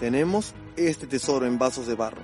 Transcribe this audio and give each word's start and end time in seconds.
Tenemos 0.00 0.54
este 0.76 1.06
tesoro 1.06 1.46
en 1.46 1.58
vasos 1.58 1.86
de 1.86 1.94
barro 1.94 2.22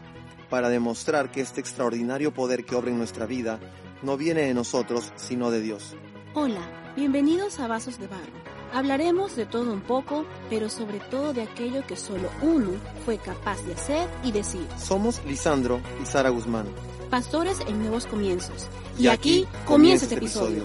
para 0.49 0.69
demostrar 0.69 1.31
que 1.31 1.41
este 1.41 1.61
extraordinario 1.61 2.35
poder 2.35 2.65
que 2.65 2.75
obra 2.75 2.91
en 2.91 2.99
nuestra 2.99 3.27
vida 3.27 3.61
no 4.03 4.17
viene 4.17 4.43
de 4.43 4.55
nosotros, 4.55 5.13
sino 5.15 5.53
de 5.53 5.61
Dios. 5.61 5.95
Hola, 6.35 6.93
bienvenidos 6.97 7.61
a 7.61 7.69
Vasos 7.69 8.01
de 8.01 8.09
Barro. 8.09 8.33
Hablaremos 8.73 9.37
de 9.37 9.47
todo 9.47 9.73
un 9.73 9.83
poco, 9.83 10.27
pero 10.49 10.69
sobre 10.69 10.99
todo 10.99 11.33
de 11.33 11.43
aquello 11.43 11.87
que 11.87 11.97
solo 11.97 12.29
uno 12.43 12.71
fue 13.05 13.19
capaz 13.19 13.63
de 13.63 13.75
hacer 13.75 14.09
y 14.25 14.33
decir. 14.33 14.67
Somos 14.77 15.25
Lisandro 15.25 15.81
y 16.03 16.07
Sara 16.07 16.31
Guzmán. 16.31 16.67
Pastores 17.09 17.61
en 17.69 17.81
nuevos 17.81 18.07
comienzos. 18.07 18.69
Y, 18.99 19.07
aquí 19.07 19.47
comienza 19.65 20.05
este 20.05 20.17
episodio. 20.17 20.65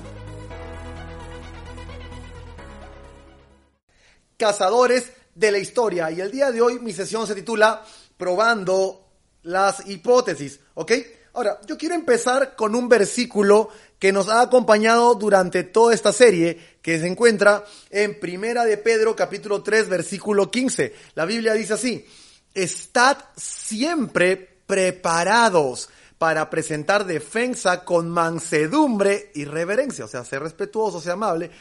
Cazadores 4.37 5.11
de 5.35 5.51
la 5.51 5.59
historia. 5.59 6.09
Y 6.09 6.21
el 6.21 6.31
día 6.31 6.51
de 6.51 6.61
hoy 6.61 6.79
mi 6.79 6.93
sesión 6.93 7.27
se 7.27 7.35
titula 7.35 7.83
Probando 8.17 9.05
las 9.43 9.85
hipótesis. 9.87 10.59
¿Ok? 10.73 10.93
Ahora, 11.33 11.59
yo 11.67 11.77
quiero 11.77 11.95
empezar 11.95 12.55
con 12.55 12.75
un 12.75 12.87
versículo 12.87 13.69
que 13.99 14.13
nos 14.13 14.29
ha 14.29 14.41
acompañado 14.41 15.15
durante 15.15 15.63
toda 15.63 15.93
esta 15.93 16.13
serie, 16.13 16.77
que 16.81 16.99
se 16.99 17.07
encuentra 17.07 17.63
en 17.89 18.19
Primera 18.19 18.63
de 18.63 18.77
Pedro, 18.77 19.15
capítulo 19.15 19.61
3, 19.61 19.89
versículo 19.89 20.49
15. 20.49 20.93
La 21.15 21.25
Biblia 21.25 21.53
dice 21.53 21.73
así, 21.73 22.05
estad 22.53 23.17
siempre 23.35 24.61
preparados 24.65 25.89
para 26.17 26.49
presentar 26.49 27.05
defensa 27.05 27.83
con 27.83 28.09
mansedumbre 28.09 29.31
y 29.35 29.43
reverencia, 29.43 30.05
o 30.05 30.07
sea, 30.07 30.23
ser 30.23 30.41
respetuoso, 30.41 31.01
ser 31.01 31.13
amable, 31.13 31.51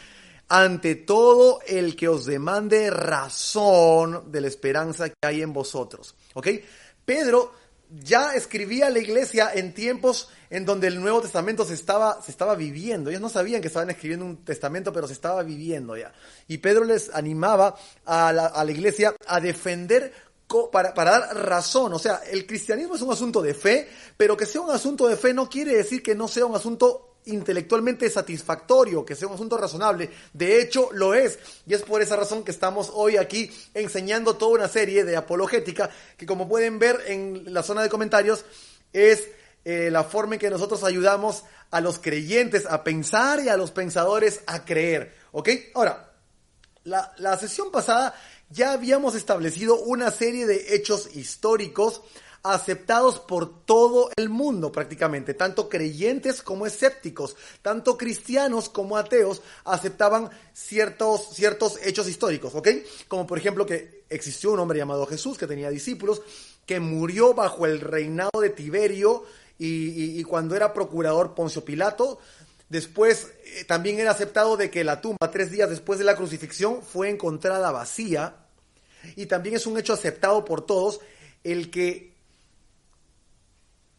ante 0.49 0.95
todo 0.95 1.61
el 1.67 1.97
que 1.97 2.09
os 2.09 2.27
demande 2.27 2.91
razón 2.91 4.31
de 4.31 4.41
la 4.41 4.49
esperanza 4.49 5.09
que 5.09 5.27
hay 5.27 5.43
en 5.43 5.53
vosotros. 5.53 6.15
¿Ok? 6.35 6.49
Pedro 7.05 7.53
ya 7.91 8.35
escribía 8.35 8.87
a 8.87 8.91
la 8.91 8.99
iglesia 8.99 9.51
en 9.55 9.73
tiempos 9.73 10.29
en 10.51 10.65
donde 10.65 10.89
el 10.89 11.01
Nuevo 11.01 11.21
Testamento 11.21 11.65
se 11.65 11.75
estaba, 11.75 12.21
se 12.23 12.31
estaba 12.31 12.55
viviendo. 12.55 13.11
Ellos 13.11 13.23
no 13.23 13.29
sabían 13.29 13.61
que 13.61 13.69
estaban 13.69 13.91
escribiendo 13.91 14.27
un 14.27 14.45
testamento, 14.45 14.93
pero 14.93 15.07
se 15.07 15.13
estaba 15.13 15.43
viviendo 15.43 15.97
ya. 15.97 16.13
Y 16.49 16.59
Pedro 16.59 16.85
les 16.85 17.15
animaba 17.15 17.77
a 18.05 18.33
la, 18.33 18.47
a 18.47 18.65
la 18.65 18.71
iglesia 18.71 19.15
a 19.27 19.41
defender 19.41 20.13
para, 20.71 20.95
para, 20.95 21.11
dar 21.13 21.37
razón. 21.37 21.93
O 21.93 21.99
sea, 21.99 22.21
el 22.31 22.47
cristianismo 22.47 22.95
es 22.95 23.03
un 23.03 23.13
asunto 23.13 23.43
de 23.43 23.55
fe, 23.55 23.89
pero 24.17 24.37
que 24.37 24.47
sea 24.47 24.61
un 24.61 24.71
asunto 24.71 25.09
de 25.09 25.17
fe 25.17 25.35
no 25.35 25.49
quiere 25.49 25.75
decir 25.75 26.03
que 26.03 26.15
no 26.15 26.29
sea 26.29 26.47
un 26.47 26.55
asunto 26.55 27.14
intelectualmente 27.27 28.09
satisfactorio, 28.11 29.05
que 29.05 29.15
sea 29.15 29.29
un 29.29 29.35
asunto 29.35 29.57
razonable. 29.57 30.11
De 30.33 30.61
hecho, 30.61 30.91
lo 30.93 31.15
es. 31.15 31.39
Y 31.67 31.75
es 31.75 31.83
por 31.83 32.03
esa 32.03 32.17
razón 32.17 32.45
que 32.45 32.51
estamos 32.51 32.91
hoy 32.93 33.17
aquí 33.17 33.51
enseñando 33.73 34.37
toda 34.37 34.53
una 34.53 34.69
serie 34.69 35.05
de 35.05 35.17
apologética 35.17 35.91
que 36.17 36.27
como 36.27 36.49
pueden 36.49 36.79
ver 36.79 37.01
en 37.07 37.53
la 37.53 37.63
zona 37.63 37.83
de 37.83 37.89
comentarios 37.89 38.45
es 38.93 39.29
eh, 39.65 39.91
la 39.91 40.05
forma 40.05 40.35
en 40.35 40.41
que 40.41 40.51
nosotros 40.51 40.85
ayudamos 40.85 41.45
a 41.71 41.81
los 41.81 41.99
creyentes 41.99 42.67
a 42.67 42.85
pensar 42.85 43.41
y 43.41 43.49
a 43.49 43.57
los 43.57 43.71
pensadores 43.71 44.41
a 44.47 44.65
creer. 44.65 45.15
¿Ok? 45.33 45.49
Ahora, 45.75 46.13
la, 46.85 47.13
la 47.19 47.39
sesión 47.39 47.71
pasada 47.71 48.15
ya 48.51 48.73
habíamos 48.73 49.15
establecido 49.15 49.81
una 49.81 50.11
serie 50.11 50.47
de 50.47 50.75
hechos 50.75 51.17
históricos 51.17 52.03
aceptados 52.45 53.19
por 53.21 53.65
todo 53.65 54.11
el 54.17 54.29
mundo 54.29 54.71
prácticamente, 54.71 55.33
tanto 55.33 55.71
creyentes 55.71 56.43
como 56.43 56.67
escépticos, 56.67 57.37
tanto 57.63 57.97
cristianos 57.97 58.69
como 58.69 58.99
ateos 58.99 59.41
aceptaban 59.65 60.29
ciertos, 60.53 61.31
ciertos 61.35 61.79
hechos 61.83 62.07
históricos, 62.07 62.55
¿ok? 62.55 62.69
Como 63.09 63.27
por 63.27 63.39
ejemplo 63.39 63.65
que 63.65 64.05
existió 64.11 64.53
un 64.53 64.61
hombre 64.61 64.79
llamado 64.79 65.07
Jesús 65.07 65.39
que 65.39 65.47
tenía 65.47 65.71
discípulos, 65.71 66.21
que 66.67 66.81
murió 66.81 67.33
bajo 67.33 67.65
el 67.65 67.81
reinado 67.81 68.39
de 68.41 68.51
Tiberio 68.51 69.25
y, 69.59 70.23
cuando 70.25 70.55
era 70.55 70.75
procurador 70.75 71.35
Poncio 71.35 71.65
Pilato, 71.65 72.21
Después 72.67 73.31
eh, 73.45 73.65
también 73.67 74.01
era 74.01 74.11
aceptado 74.11 74.57
de 74.57 74.71
que 74.71 74.85
la 74.85 75.03
tumba, 75.03 75.31
tres 75.31 75.51
días 75.51 75.69
después 75.69 75.99
de 75.99 76.05
la 76.07 76.17
crucifixión, 76.17 76.83
fue 76.83 77.11
encontrada 77.11 77.71
vacía. 77.71 78.37
Y 79.17 79.27
también 79.27 79.55
es 79.55 79.67
un 79.67 79.79
hecho 79.79 79.93
aceptado 79.93 80.47
por 80.47 80.65
todos 80.65 81.01
el 81.45 81.71
que 81.71 82.14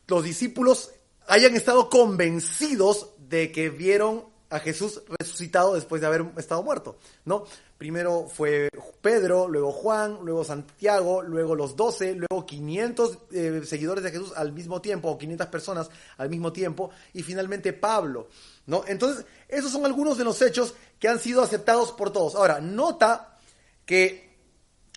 los 0.08 0.24
discípulos 0.24 0.92
hayan 1.28 1.56
estado 1.56 1.90
convencidos 1.90 3.12
de 3.18 3.52
que 3.52 3.70
vieron 3.70 4.26
a 4.50 4.60
Jesús 4.60 5.02
resucitado 5.20 5.74
después 5.74 6.02
de 6.02 6.08
haber 6.08 6.26
estado 6.38 6.62
muerto, 6.64 6.98
¿no? 7.26 7.46
Primero 7.78 8.28
fue 8.28 8.70
Pedro, 9.02 9.50
luego 9.50 9.72
Juan, 9.72 10.20
luego 10.24 10.44
Santiago, 10.44 11.22
luego 11.22 11.56
los 11.56 11.76
doce, 11.76 12.14
luego 12.16 12.46
500 12.46 13.18
eh, 13.32 13.62
seguidores 13.66 14.04
de 14.04 14.12
Jesús 14.12 14.32
al 14.36 14.54
mismo 14.54 14.82
tiempo, 14.82 15.10
o 15.10 15.18
500 15.18 15.48
personas 15.48 15.90
al 16.18 16.30
mismo 16.30 16.54
tiempo, 16.54 16.92
y 17.14 17.24
finalmente 17.24 17.74
Pablo, 17.74 18.30
¿no? 18.68 18.84
Entonces, 18.88 19.26
esos 19.50 19.72
son 19.72 19.86
algunos 19.86 20.18
de 20.18 20.24
los 20.24 20.42
hechos 20.42 20.76
que 21.00 21.10
han 21.10 21.20
sido 21.20 21.42
aceptados 21.42 21.92
por 21.92 22.12
todos. 22.12 22.36
Ahora, 22.36 22.62
nota 22.62 23.38
que 23.86 24.25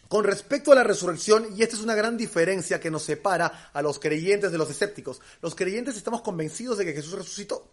con 0.09 0.25
respecto 0.25 0.73
a 0.73 0.75
la 0.75 0.85
resurrección, 0.85 1.49
y 1.55 1.63
esta 1.63 1.77
es 1.77 1.83
una 1.83 1.95
gran 1.95 2.17
diferencia 2.17 2.81
que 2.81 2.91
nos 2.91 3.03
separa 3.03 3.71
a 3.73 3.83
los 3.83 3.99
creyentes 3.99 4.51
de 4.51 4.59
los 4.59 4.71
escépticos, 4.71 5.21
los 5.43 5.55
creyentes 5.55 5.97
estamos 5.97 6.23
convencidos 6.23 6.79
de 6.79 6.87
que 6.87 6.95
Jesús 6.95 7.13
resucitó. 7.13 7.71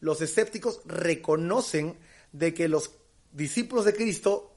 Los 0.00 0.20
escépticos 0.20 0.80
reconocen 0.86 1.98
de 2.32 2.52
que 2.52 2.68
los 2.68 2.90
discípulos 3.32 3.84
de 3.84 3.94
Cristo 3.94 4.54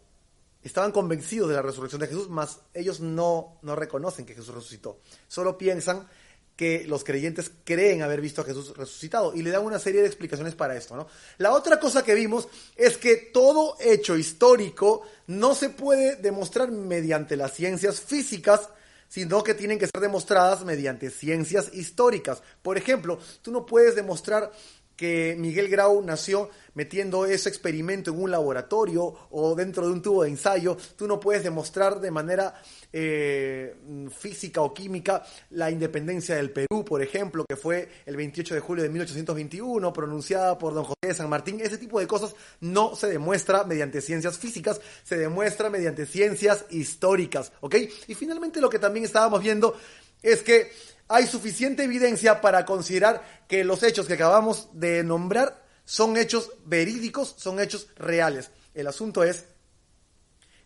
estaban 0.64 0.92
convencidos 0.92 1.50
de 1.50 1.56
la 1.56 1.62
resurrección 1.62 2.02
de 2.02 2.08
Jesús, 2.08 2.30
mas 2.30 2.60
ellos 2.74 3.00
no, 3.00 3.60
no 3.62 3.76
reconocen 3.76 4.26
que 4.26 4.34
Jesús 4.34 4.54
resucitó. 4.54 5.00
Solo 5.28 5.58
piensan 5.58 6.08
que 6.58 6.86
los 6.88 7.04
creyentes 7.04 7.52
creen 7.64 8.02
haber 8.02 8.20
visto 8.20 8.42
a 8.42 8.44
Jesús 8.44 8.76
resucitado 8.76 9.34
y 9.36 9.44
le 9.44 9.52
dan 9.52 9.64
una 9.64 9.78
serie 9.78 10.02
de 10.02 10.08
explicaciones 10.08 10.56
para 10.56 10.76
esto, 10.76 10.96
¿no? 10.96 11.08
La 11.38 11.54
otra 11.54 11.80
cosa 11.80 12.04
que 12.04 12.16
vimos 12.16 12.48
es 12.76 12.98
que 12.98 13.16
todo 13.16 13.78
hecho 13.80 14.18
histórico 14.18 15.04
no 15.28 15.54
se 15.54 15.70
puede 15.70 16.16
demostrar 16.16 16.72
mediante 16.72 17.38
las 17.38 17.54
ciencias 17.54 18.02
físicas, 18.02 18.70
sino 19.08 19.44
que 19.44 19.54
tienen 19.54 19.78
que 19.78 19.86
ser 19.86 20.02
demostradas 20.02 20.66
mediante 20.66 21.12
ciencias 21.12 21.72
históricas. 21.74 22.42
Por 22.64 22.76
ejemplo, 22.76 23.20
tú 23.44 23.52
no 23.52 23.66
puedes 23.66 23.96
demostrar 23.96 24.52
que 24.98 25.36
Miguel 25.38 25.70
Grau 25.70 26.02
nació 26.04 26.50
metiendo 26.74 27.26
ese 27.26 27.50
experimento 27.50 28.12
en 28.12 28.22
un 28.22 28.32
laboratorio 28.32 29.14
o 29.32 29.56
dentro 29.56 29.86
de 29.86 29.94
un 29.94 30.02
tubo 30.02 30.24
de 30.24 30.30
ensayo, 30.30 30.76
tú 30.96 31.08
no 31.08 31.20
puedes 31.20 31.44
demostrar 31.44 32.00
de 32.00 32.12
manera 32.12 32.54
eh, 32.92 33.76
física 34.16 34.62
o 34.62 34.74
química 34.74 35.24
la 35.52 35.72
independencia 35.72 36.36
del 36.36 36.52
Perú, 36.52 36.84
por 36.84 37.02
ejemplo, 37.02 37.46
que 37.48 37.56
fue 37.56 37.90
el 38.06 38.16
28 38.16 38.56
de 38.56 38.60
julio 38.60 38.84
de 38.84 38.90
1821, 38.90 39.94
pronunciada 39.94 40.58
por 40.58 40.74
don 40.74 40.84
José 40.84 41.08
de 41.08 41.14
San 41.14 41.30
Martín. 41.30 41.60
Ese 41.62 41.78
tipo 41.78 42.00
de 42.00 42.08
cosas 42.08 42.36
no 42.60 42.96
se 42.96 43.08
demuestra 43.08 43.64
mediante 43.64 44.02
ciencias 44.02 44.38
físicas, 44.38 44.82
se 45.04 45.18
demuestra 45.18 45.70
mediante 45.70 46.06
ciencias 46.06 46.66
históricas, 46.70 47.52
¿ok? 47.62 47.76
Y 48.08 48.16
finalmente 48.16 48.62
lo 48.62 48.70
que 48.70 48.80
también 48.80 49.06
estábamos 49.06 49.42
viendo 49.42 49.76
es 50.22 50.42
que 50.42 50.72
hay 51.08 51.28
suficiente 51.28 51.84
evidencia 51.84 52.42
para 52.42 52.66
considerar 52.66 53.46
que 53.48 53.64
los 53.64 53.84
hechos 53.84 54.08
que 54.08 54.14
acabamos 54.14 54.70
de 54.74 55.04
nombrar 55.04 55.64
son 55.86 56.18
hechos 56.18 56.52
verídicos, 56.66 57.36
son 57.38 57.60
hechos 57.60 57.88
reales. 57.96 58.52
El 58.74 58.88
asunto 58.88 59.24
es 59.24 59.46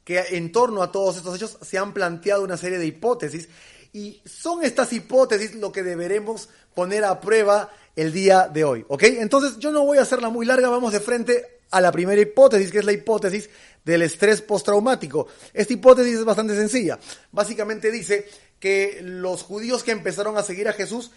que 0.03 0.19
en 0.31 0.51
torno 0.51 0.81
a 0.81 0.91
todos 0.91 1.18
estos 1.18 1.35
hechos 1.35 1.57
se 1.62 1.78
han 1.78 1.94
planteado 1.94 2.44
una 2.44 2.57
serie 2.57 2.80
de 2.80 2.88
hipótesis 2.88 3.47
y 3.94 4.22
son 4.25 4.63
estas 4.63 4.94
hipótesis 4.94 5.53
lo 5.56 5.72
que 5.72 5.84
deberemos 5.84 6.50
poner 6.74 7.03
a 7.03 7.19
prueba 7.19 7.69
el 7.96 8.12
día 8.13 8.47
de 8.47 8.63
hoy, 8.63 8.85
¿ok? 8.88 9.03
Entonces 9.03 9.59
yo 9.59 9.72
no 9.72 9.85
voy 9.85 9.97
a 9.97 10.03
hacerla 10.03 10.30
muy 10.30 10.46
larga, 10.46 10.69
vamos 10.69 10.94
de 10.94 11.01
frente 11.01 11.59
a 11.72 11.81
la 11.81 11.91
primera 11.91 12.22
hipótesis, 12.22 12.72
que 12.72 12.80
es 12.80 12.85
la 12.85 12.94
hipótesis 12.94 13.50
del 13.84 14.03
estrés 14.03 14.42
postraumático. 14.42 15.28
Esta 15.53 15.74
hipótesis 15.74 16.19
es 16.19 16.25
bastante 16.25 16.56
sencilla. 16.56 17.00
Básicamente 17.31 17.92
dice 17.92 18.28
que 18.60 19.00
los 19.01 19.42
judíos 19.42 19.83
que 19.83 19.92
empezaron 19.92 20.38
a 20.38 20.44
seguir 20.44 20.69
a 20.69 20.74
Jesús 20.74 21.12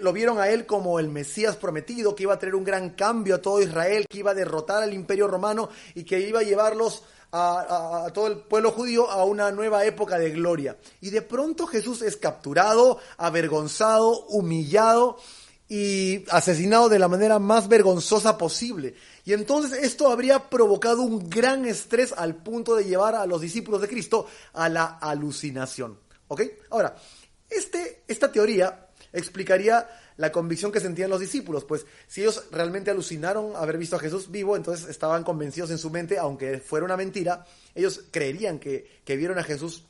lo 0.00 0.12
vieron 0.12 0.40
a 0.40 0.48
él 0.48 0.64
como 0.64 0.98
el 0.98 1.08
Mesías 1.08 1.56
prometido, 1.56 2.14
que 2.14 2.22
iba 2.22 2.34
a 2.34 2.38
traer 2.38 2.54
un 2.54 2.64
gran 2.64 2.90
cambio 2.90 3.34
a 3.34 3.42
todo 3.42 3.60
Israel, 3.60 4.06
que 4.08 4.18
iba 4.18 4.30
a 4.30 4.34
derrotar 4.34 4.82
al 4.82 4.94
imperio 4.94 5.28
romano 5.28 5.68
y 5.94 6.04
que 6.04 6.20
iba 6.20 6.40
a 6.40 6.44
llevarlos 6.44 7.02
a, 7.30 8.10
todo 8.14 8.26
el 8.28 8.38
pueblo 8.38 8.70
judío 8.72 9.10
a 9.10 9.24
una 9.24 9.50
nueva 9.50 9.84
época 9.84 10.18
de 10.18 10.30
gloria. 10.30 10.78
Y 11.02 11.10
de 11.10 11.22
pronto 11.22 11.66
Jesús 11.66 12.00
es 12.00 12.16
capturado, 12.16 12.98
avergonzado, 13.18 14.24
humillado 14.28 15.18
y 15.68 16.24
asesinado 16.30 16.88
de 16.88 16.98
la 16.98 17.08
manera 17.08 17.38
más 17.38 17.68
vergonzosa 17.68 18.38
posible. 18.38 18.94
Y 19.28 19.34
entonces 19.34 19.82
esto 19.82 20.10
habría 20.10 20.48
provocado 20.48 21.02
un 21.02 21.28
gran 21.28 21.66
estrés 21.66 22.14
al 22.16 22.36
punto 22.36 22.74
de 22.74 22.84
llevar 22.84 23.14
a 23.14 23.26
los 23.26 23.42
discípulos 23.42 23.82
de 23.82 23.86
Cristo 23.86 24.26
a 24.54 24.70
la 24.70 24.86
alucinación. 24.86 25.98
¿Ok? 26.28 26.44
Ahora, 26.70 26.96
este, 27.50 28.04
esta 28.08 28.32
teoría 28.32 28.88
explicaría 29.12 29.86
la 30.16 30.32
convicción 30.32 30.72
que 30.72 30.80
sentían 30.80 31.10
los 31.10 31.20
discípulos, 31.20 31.66
pues 31.66 31.84
si 32.06 32.22
ellos 32.22 32.44
realmente 32.50 32.90
alucinaron 32.90 33.54
haber 33.54 33.76
visto 33.76 33.96
a 33.96 33.98
Jesús 33.98 34.30
vivo, 34.30 34.56
entonces 34.56 34.88
estaban 34.88 35.24
convencidos 35.24 35.70
en 35.72 35.76
su 35.76 35.90
mente, 35.90 36.16
aunque 36.16 36.58
fuera 36.58 36.86
una 36.86 36.96
mentira, 36.96 37.44
ellos 37.74 38.04
creerían 38.10 38.58
que, 38.58 39.02
que 39.04 39.16
vieron 39.16 39.38
a 39.38 39.44
Jesús 39.44 39.84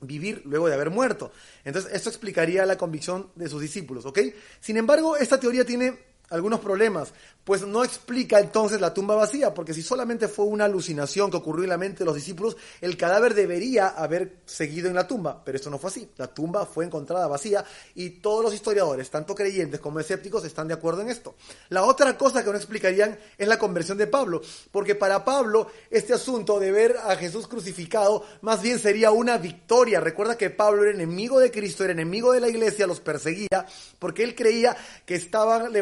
vivir 0.00 0.42
luego 0.44 0.66
de 0.66 0.74
haber 0.74 0.90
muerto. 0.90 1.30
Entonces, 1.64 1.92
esto 1.94 2.08
explicaría 2.08 2.66
la 2.66 2.76
convicción 2.76 3.30
de 3.36 3.48
sus 3.48 3.62
discípulos, 3.62 4.06
¿ok? 4.06 4.18
Sin 4.58 4.76
embargo, 4.76 5.16
esta 5.16 5.38
teoría 5.38 5.64
tiene 5.64 6.15
algunos 6.30 6.60
problemas, 6.60 7.12
pues 7.46 7.64
no 7.64 7.84
explica 7.84 8.40
entonces 8.40 8.80
la 8.80 8.92
tumba 8.92 9.14
vacía, 9.14 9.54
porque 9.54 9.72
si 9.72 9.80
solamente 9.80 10.26
fue 10.26 10.46
una 10.46 10.64
alucinación 10.64 11.30
que 11.30 11.36
ocurrió 11.36 11.62
en 11.62 11.70
la 11.70 11.78
mente 11.78 12.00
de 12.00 12.06
los 12.06 12.16
discípulos, 12.16 12.56
el 12.80 12.96
cadáver 12.96 13.34
debería 13.34 13.86
haber 13.86 14.38
seguido 14.44 14.88
en 14.88 14.96
la 14.96 15.06
tumba, 15.06 15.44
pero 15.44 15.54
esto 15.54 15.70
no 15.70 15.78
fue 15.78 15.90
así. 15.90 16.10
La 16.16 16.26
tumba 16.26 16.66
fue 16.66 16.84
encontrada 16.84 17.28
vacía 17.28 17.64
y 17.94 18.10
todos 18.10 18.42
los 18.42 18.52
historiadores, 18.52 19.10
tanto 19.10 19.36
creyentes 19.36 19.78
como 19.78 20.00
escépticos, 20.00 20.44
están 20.44 20.66
de 20.66 20.74
acuerdo 20.74 21.02
en 21.02 21.08
esto. 21.08 21.36
La 21.68 21.84
otra 21.84 22.18
cosa 22.18 22.42
que 22.42 22.50
no 22.50 22.56
explicarían 22.56 23.16
es 23.38 23.46
la 23.46 23.60
conversión 23.60 23.96
de 23.96 24.08
Pablo, 24.08 24.42
porque 24.72 24.96
para 24.96 25.24
Pablo 25.24 25.68
este 25.88 26.14
asunto 26.14 26.58
de 26.58 26.72
ver 26.72 26.96
a 26.96 27.14
Jesús 27.14 27.46
crucificado 27.46 28.24
más 28.40 28.60
bien 28.60 28.80
sería 28.80 29.12
una 29.12 29.38
victoria. 29.38 30.00
Recuerda 30.00 30.36
que 30.36 30.50
Pablo 30.50 30.82
era 30.82 30.90
enemigo 30.90 31.38
de 31.38 31.52
Cristo, 31.52 31.84
era 31.84 31.92
enemigo 31.92 32.32
de 32.32 32.40
la 32.40 32.48
iglesia, 32.48 32.88
los 32.88 32.98
perseguía, 32.98 33.66
porque 34.00 34.24
él 34.24 34.34
creía 34.34 34.76
que 35.04 35.14
estaban 35.14 35.72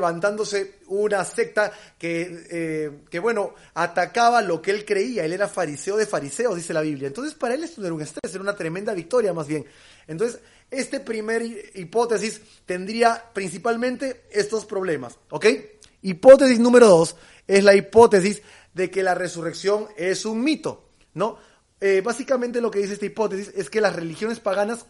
una 0.88 1.24
secta 1.24 1.72
que, 1.98 2.46
eh, 2.50 2.90
que, 3.10 3.18
bueno, 3.18 3.54
atacaba 3.74 4.42
lo 4.42 4.60
que 4.60 4.70
él 4.70 4.84
creía. 4.84 5.24
Él 5.24 5.32
era 5.32 5.48
fariseo 5.48 5.96
de 5.96 6.06
fariseos, 6.06 6.56
dice 6.56 6.72
la 6.72 6.80
Biblia. 6.80 7.08
Entonces, 7.08 7.34
para 7.34 7.54
él 7.54 7.64
esto 7.64 7.84
era 7.84 7.94
un 7.94 8.02
estrés, 8.02 8.32
era 8.32 8.42
una 8.42 8.56
tremenda 8.56 8.94
victoria 8.94 9.32
más 9.32 9.46
bien. 9.46 9.64
Entonces, 10.06 10.40
este 10.70 11.00
primer 11.00 11.42
hipótesis 11.74 12.40
tendría 12.66 13.22
principalmente 13.32 14.24
estos 14.30 14.64
problemas, 14.64 15.18
¿ok? 15.30 15.46
Hipótesis 16.02 16.58
número 16.58 16.88
dos 16.88 17.16
es 17.46 17.62
la 17.64 17.74
hipótesis 17.74 18.42
de 18.72 18.90
que 18.90 19.02
la 19.02 19.14
resurrección 19.14 19.86
es 19.96 20.24
un 20.24 20.42
mito, 20.42 20.88
¿no? 21.14 21.38
Eh, 21.80 22.00
básicamente 22.00 22.60
lo 22.60 22.70
que 22.70 22.80
dice 22.80 22.94
esta 22.94 23.06
hipótesis 23.06 23.52
es 23.54 23.70
que 23.70 23.80
las 23.80 23.94
religiones 23.94 24.40
paganas 24.40 24.86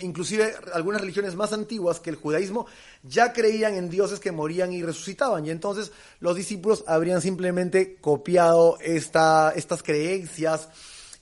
inclusive 0.00 0.54
algunas 0.74 1.00
religiones 1.00 1.34
más 1.34 1.52
antiguas 1.52 1.98
que 1.98 2.10
el 2.10 2.16
judaísmo 2.16 2.66
ya 3.02 3.32
creían 3.32 3.74
en 3.74 3.88
dioses 3.88 4.20
que 4.20 4.32
morían 4.32 4.72
y 4.72 4.82
resucitaban. 4.82 5.46
Y 5.46 5.50
entonces 5.50 5.92
los 6.20 6.36
discípulos 6.36 6.84
habrían 6.86 7.20
simplemente 7.20 7.96
copiado 8.00 8.78
esta, 8.80 9.52
estas 9.56 9.82
creencias, 9.82 10.68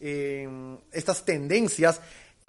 eh, 0.00 0.48
estas 0.92 1.24
tendencias 1.24 2.00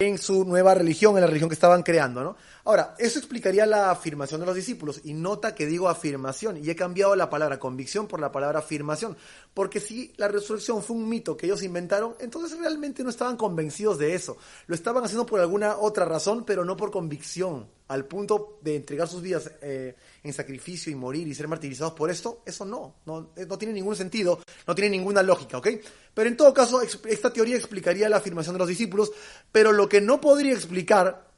en 0.06 0.18
su 0.18 0.44
nueva 0.44 0.74
religión, 0.74 1.16
en 1.16 1.22
la 1.22 1.26
religión 1.26 1.48
que 1.48 1.54
estaban 1.54 1.82
creando, 1.82 2.22
¿no? 2.22 2.36
Ahora, 2.64 2.94
eso 2.98 3.18
explicaría 3.18 3.66
la 3.66 3.90
afirmación 3.90 4.40
de 4.40 4.46
los 4.46 4.54
discípulos. 4.54 5.00
Y 5.04 5.14
nota 5.14 5.54
que 5.54 5.66
digo 5.66 5.88
afirmación 5.88 6.64
y 6.64 6.70
he 6.70 6.76
cambiado 6.76 7.16
la 7.16 7.28
palabra 7.28 7.58
convicción 7.58 8.06
por 8.06 8.20
la 8.20 8.30
palabra 8.30 8.60
afirmación. 8.60 9.16
Porque 9.52 9.80
si 9.80 10.12
la 10.16 10.28
resurrección 10.28 10.82
fue 10.82 10.96
un 10.96 11.08
mito 11.08 11.36
que 11.36 11.46
ellos 11.46 11.62
inventaron, 11.62 12.14
entonces 12.20 12.56
realmente 12.58 13.02
no 13.02 13.10
estaban 13.10 13.36
convencidos 13.36 13.98
de 13.98 14.14
eso. 14.14 14.36
Lo 14.66 14.74
estaban 14.74 15.04
haciendo 15.04 15.26
por 15.26 15.40
alguna 15.40 15.76
otra 15.76 16.04
razón, 16.04 16.44
pero 16.44 16.64
no 16.64 16.76
por 16.76 16.90
convicción. 16.90 17.66
Al 17.88 18.04
punto 18.04 18.58
de 18.62 18.76
entregar 18.76 19.08
sus 19.08 19.22
vidas 19.22 19.50
eh, 19.60 19.96
en 20.24 20.32
sacrificio 20.32 20.92
y 20.92 20.94
morir 20.94 21.26
y 21.26 21.34
ser 21.34 21.48
martirizados 21.48 21.94
por 21.94 22.10
esto, 22.10 22.42
eso 22.46 22.64
no, 22.64 22.96
no, 23.06 23.32
eh, 23.36 23.44
no 23.46 23.58
tiene 23.58 23.74
ningún 23.74 23.96
sentido, 23.96 24.40
no 24.66 24.74
tiene 24.74 24.90
ninguna 24.90 25.22
lógica, 25.22 25.58
¿ok? 25.58 25.68
Pero 26.14 26.28
en 26.28 26.36
todo 26.36 26.54
caso, 26.54 26.80
esta 26.80 27.32
teoría 27.32 27.56
explicaría 27.56 28.08
la 28.08 28.18
afirmación 28.18 28.54
de 28.54 28.60
los 28.60 28.68
discípulos, 28.68 29.10
pero 29.50 29.72
lo 29.72 29.88
que 29.88 30.00
no 30.00 30.20
podría 30.20 30.52
explicar 30.52 31.28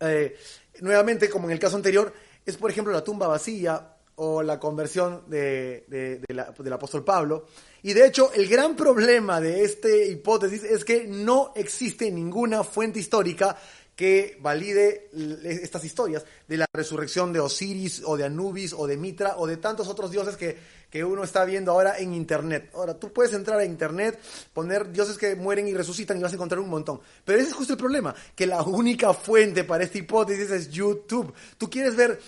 eh, 0.00 0.36
nuevamente, 0.80 1.28
como 1.28 1.48
en 1.48 1.52
el 1.52 1.58
caso 1.58 1.76
anterior, 1.76 2.12
es 2.44 2.56
por 2.56 2.70
ejemplo 2.70 2.92
la 2.92 3.04
tumba 3.04 3.26
vacía 3.28 3.96
o 4.16 4.42
la 4.42 4.58
conversión 4.58 5.24
de, 5.28 5.84
del 5.88 6.72
apóstol 6.72 7.04
Pablo. 7.04 7.46
Y 7.82 7.92
de 7.94 8.06
hecho, 8.06 8.32
el 8.32 8.46
gran 8.46 8.76
problema 8.76 9.40
de 9.40 9.64
esta 9.64 9.88
hipótesis 9.88 10.62
es 10.64 10.84
que 10.84 11.06
no 11.06 11.52
existe 11.56 12.10
ninguna 12.10 12.62
fuente 12.62 13.00
histórica 13.00 13.56
que 13.96 14.38
valide 14.40 15.10
estas 15.44 15.84
historias 15.84 16.24
de 16.48 16.56
la 16.56 16.66
resurrección 16.72 17.32
de 17.32 17.40
Osiris 17.40 18.02
o 18.04 18.16
de 18.16 18.24
Anubis 18.24 18.72
o 18.72 18.86
de 18.86 18.96
Mitra 18.96 19.36
o 19.36 19.46
de 19.46 19.58
tantos 19.58 19.88
otros 19.88 20.10
dioses 20.10 20.36
que 20.36 20.82
que 20.92 21.02
uno 21.02 21.24
está 21.24 21.46
viendo 21.46 21.72
ahora 21.72 21.98
en 21.98 22.12
Internet. 22.12 22.70
Ahora, 22.74 22.92
tú 22.92 23.10
puedes 23.10 23.32
entrar 23.32 23.58
a 23.58 23.64
Internet, 23.64 24.20
poner 24.52 24.92
dioses 24.92 25.16
que 25.16 25.34
mueren 25.34 25.66
y 25.66 25.72
resucitan 25.72 26.18
y 26.18 26.22
vas 26.22 26.32
a 26.32 26.34
encontrar 26.34 26.60
un 26.60 26.68
montón. 26.68 27.00
Pero 27.24 27.38
ese 27.38 27.48
es 27.48 27.54
justo 27.54 27.72
el 27.72 27.78
problema, 27.78 28.14
que 28.36 28.46
la 28.46 28.62
única 28.62 29.14
fuente 29.14 29.64
para 29.64 29.84
esta 29.84 29.96
hipótesis 29.96 30.50
es 30.50 30.68
YouTube. 30.68 31.32
Tú 31.56 31.70
quieres 31.70 31.96
ver 31.96 32.20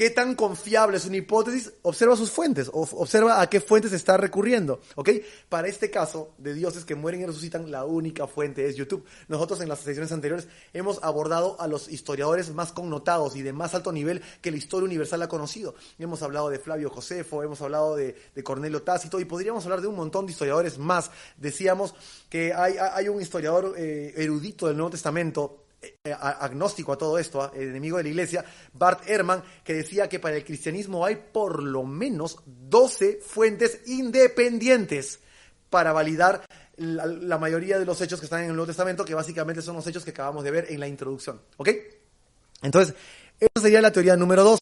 qué 0.00 0.08
tan 0.08 0.34
confiable 0.34 0.96
es 0.96 1.04
una 1.04 1.18
hipótesis, 1.18 1.74
observa 1.82 2.16
sus 2.16 2.30
fuentes, 2.30 2.70
observa 2.72 3.42
a 3.42 3.50
qué 3.50 3.60
fuentes 3.60 3.92
está 3.92 4.16
recurriendo, 4.16 4.80
¿ok? 4.94 5.10
Para 5.50 5.68
este 5.68 5.90
caso 5.90 6.32
de 6.38 6.54
dioses 6.54 6.86
que 6.86 6.94
mueren 6.94 7.20
y 7.20 7.26
resucitan, 7.26 7.70
la 7.70 7.84
única 7.84 8.26
fuente 8.26 8.66
es 8.66 8.76
YouTube. 8.76 9.04
Nosotros 9.28 9.60
en 9.60 9.68
las 9.68 9.80
sesiones 9.80 10.10
anteriores 10.10 10.48
hemos 10.72 11.00
abordado 11.02 11.60
a 11.60 11.66
los 11.66 11.86
historiadores 11.90 12.48
más 12.54 12.72
connotados 12.72 13.36
y 13.36 13.42
de 13.42 13.52
más 13.52 13.74
alto 13.74 13.92
nivel 13.92 14.22
que 14.40 14.50
la 14.50 14.56
historia 14.56 14.86
universal 14.86 15.20
ha 15.20 15.28
conocido. 15.28 15.74
Hemos 15.98 16.22
hablado 16.22 16.48
de 16.48 16.58
Flavio 16.58 16.88
Josefo, 16.88 17.42
hemos 17.42 17.60
hablado 17.60 17.94
de, 17.94 18.16
Cornelio 18.42 18.80
Tácito 18.80 19.20
y 19.20 19.26
podríamos 19.26 19.64
hablar 19.66 19.82
de 19.82 19.88
un 19.88 19.96
montón 19.96 20.24
de 20.24 20.32
historiadores 20.32 20.78
más. 20.78 21.10
Decíamos 21.36 21.94
que 22.30 22.54
hay, 22.54 23.06
un 23.08 23.20
historiador 23.20 23.74
eh, 23.76 24.14
erudito 24.16 24.66
del 24.66 24.78
Nuevo 24.78 24.92
Testamento, 24.92 25.58
agnóstico 26.18 26.92
a 26.92 26.98
todo 26.98 27.18
esto, 27.18 27.52
enemigo 27.54 27.96
de 27.96 28.04
la 28.04 28.08
iglesia, 28.10 28.44
Bart 28.72 29.08
Ehrman, 29.08 29.42
que 29.64 29.74
decía 29.74 30.08
que 30.08 30.18
para 30.18 30.36
el 30.36 30.44
cristianismo 30.44 31.04
hay 31.04 31.16
por 31.16 31.62
lo 31.62 31.84
menos 31.84 32.38
12 32.46 33.20
fuentes 33.22 33.80
independientes 33.86 35.20
para 35.70 35.92
validar 35.92 36.44
la, 36.76 37.38
mayoría 37.38 37.78
de 37.78 37.84
los 37.84 38.00
hechos 38.00 38.20
que 38.20 38.26
están 38.26 38.40
en 38.40 38.46
el 38.46 38.52
Nuevo 38.52 38.66
Testamento, 38.66 39.04
que 39.04 39.14
básicamente 39.14 39.62
son 39.62 39.76
los 39.76 39.86
hechos 39.86 40.04
que 40.04 40.10
acabamos 40.10 40.44
de 40.44 40.50
ver 40.50 40.66
en 40.70 40.80
la 40.80 40.88
introducción. 40.88 41.40
¿Ok? 41.56 41.68
Entonces, 42.62 42.94
esa 43.38 43.62
sería 43.62 43.80
la 43.80 43.92
teoría 43.92 44.16
número 44.16 44.44
2. 44.44 44.58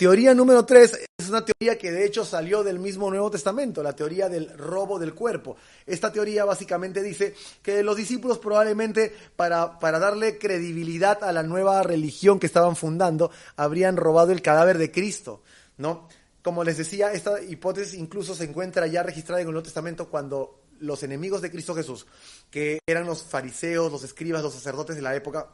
Teoría 0.00 0.32
número 0.32 0.64
3 0.64 0.98
es 1.18 1.28
una 1.28 1.44
teoría 1.44 1.76
que 1.76 1.92
de 1.92 2.06
hecho 2.06 2.24
salió 2.24 2.64
del 2.64 2.78
mismo 2.78 3.10
Nuevo 3.10 3.30
Testamento, 3.30 3.82
la 3.82 3.92
teoría 3.92 4.30
del 4.30 4.56
robo 4.56 4.98
del 4.98 5.12
cuerpo. 5.12 5.58
Esta 5.84 6.10
teoría 6.10 6.46
básicamente 6.46 7.02
dice 7.02 7.34
que 7.62 7.82
los 7.82 7.98
discípulos 7.98 8.38
probablemente 8.38 9.14
para, 9.36 9.78
para 9.78 9.98
darle 9.98 10.38
credibilidad 10.38 11.22
a 11.22 11.32
la 11.32 11.42
nueva 11.42 11.82
religión 11.82 12.40
que 12.40 12.46
estaban 12.46 12.76
fundando, 12.76 13.30
habrían 13.56 13.98
robado 13.98 14.32
el 14.32 14.40
cadáver 14.40 14.78
de 14.78 14.90
Cristo, 14.90 15.42
¿no? 15.76 16.08
Como 16.40 16.64
les 16.64 16.78
decía, 16.78 17.12
esta 17.12 17.42
hipótesis 17.42 17.92
incluso 17.92 18.34
se 18.34 18.44
encuentra 18.44 18.86
ya 18.86 19.02
registrada 19.02 19.42
en 19.42 19.48
el 19.48 19.52
Nuevo 19.52 19.64
Testamento 19.64 20.08
cuando 20.08 20.62
los 20.78 21.02
enemigos 21.02 21.42
de 21.42 21.50
Cristo 21.50 21.74
Jesús, 21.74 22.06
que 22.50 22.78
eran 22.86 23.04
los 23.04 23.22
fariseos, 23.22 23.92
los 23.92 24.02
escribas, 24.02 24.42
los 24.42 24.54
sacerdotes 24.54 24.96
de 24.96 25.02
la 25.02 25.14
época, 25.14 25.50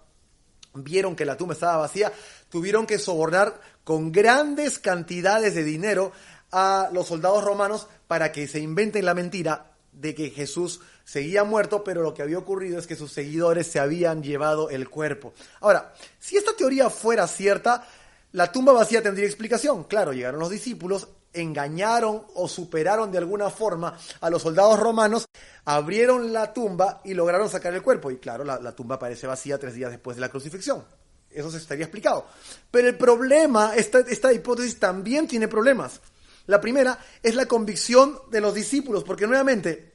vieron 0.76 1.16
que 1.16 1.24
la 1.24 1.36
tumba 1.36 1.54
estaba 1.54 1.78
vacía, 1.78 2.12
tuvieron 2.48 2.86
que 2.86 2.98
sobornar 2.98 3.60
con 3.84 4.12
grandes 4.12 4.78
cantidades 4.78 5.54
de 5.54 5.64
dinero 5.64 6.12
a 6.52 6.88
los 6.92 7.08
soldados 7.08 7.44
romanos 7.44 7.86
para 8.06 8.32
que 8.32 8.48
se 8.48 8.60
inventen 8.60 9.04
la 9.04 9.14
mentira 9.14 9.72
de 9.92 10.14
que 10.14 10.30
Jesús 10.30 10.80
seguía 11.04 11.44
muerto, 11.44 11.82
pero 11.84 12.02
lo 12.02 12.12
que 12.12 12.22
había 12.22 12.38
ocurrido 12.38 12.78
es 12.78 12.86
que 12.86 12.96
sus 12.96 13.12
seguidores 13.12 13.66
se 13.66 13.78
habían 13.78 14.22
llevado 14.22 14.70
el 14.70 14.88
cuerpo. 14.88 15.32
Ahora, 15.60 15.94
si 16.18 16.36
esta 16.36 16.54
teoría 16.54 16.90
fuera 16.90 17.26
cierta, 17.26 17.86
la 18.32 18.52
tumba 18.52 18.72
vacía 18.72 19.02
tendría 19.02 19.26
explicación. 19.26 19.84
Claro, 19.84 20.12
llegaron 20.12 20.40
los 20.40 20.50
discípulos, 20.50 21.08
engañaron 21.40 22.24
o 22.34 22.48
superaron 22.48 23.10
de 23.12 23.18
alguna 23.18 23.50
forma 23.50 23.96
a 24.20 24.30
los 24.30 24.42
soldados 24.42 24.78
romanos, 24.78 25.26
abrieron 25.64 26.32
la 26.32 26.52
tumba 26.52 27.00
y 27.04 27.14
lograron 27.14 27.48
sacar 27.48 27.74
el 27.74 27.82
cuerpo. 27.82 28.10
Y 28.10 28.18
claro, 28.18 28.44
la, 28.44 28.74
tumba 28.74 28.98
parece 28.98 29.26
vacía 29.26 29.58
tres 29.58 29.74
días 29.74 29.90
después 29.90 30.16
de 30.16 30.20
la 30.20 30.28
crucifixión. 30.28 30.84
Eso 31.30 31.50
se 31.50 31.58
estaría 31.58 31.84
explicado. 31.84 32.26
Pero 32.70 32.88
el 32.88 32.96
problema, 32.96 33.74
esta, 33.76 34.00
esta 34.00 34.32
hipótesis 34.32 34.78
también 34.78 35.28
tiene 35.28 35.48
problemas. 35.48 36.00
La 36.46 36.60
primera 36.60 36.98
es 37.22 37.34
la 37.34 37.46
convicción 37.46 38.18
de 38.30 38.40
los 38.40 38.54
discípulos, 38.54 39.04
porque 39.04 39.26
nuevamente, 39.26 39.92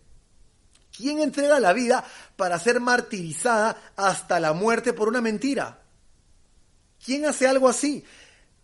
¿quién 0.95 1.19
entrega 1.19 1.59
la 1.59 1.73
vida 1.73 2.03
para 2.35 2.59
ser 2.59 2.79
martirizada 2.79 3.93
hasta 3.95 4.39
la 4.39 4.53
muerte 4.53 4.93
por 4.93 5.07
una 5.07 5.21
mentira? 5.21 5.79
¿Quién 7.03 7.25
hace 7.25 7.47
algo 7.47 7.67
así? 7.67 8.03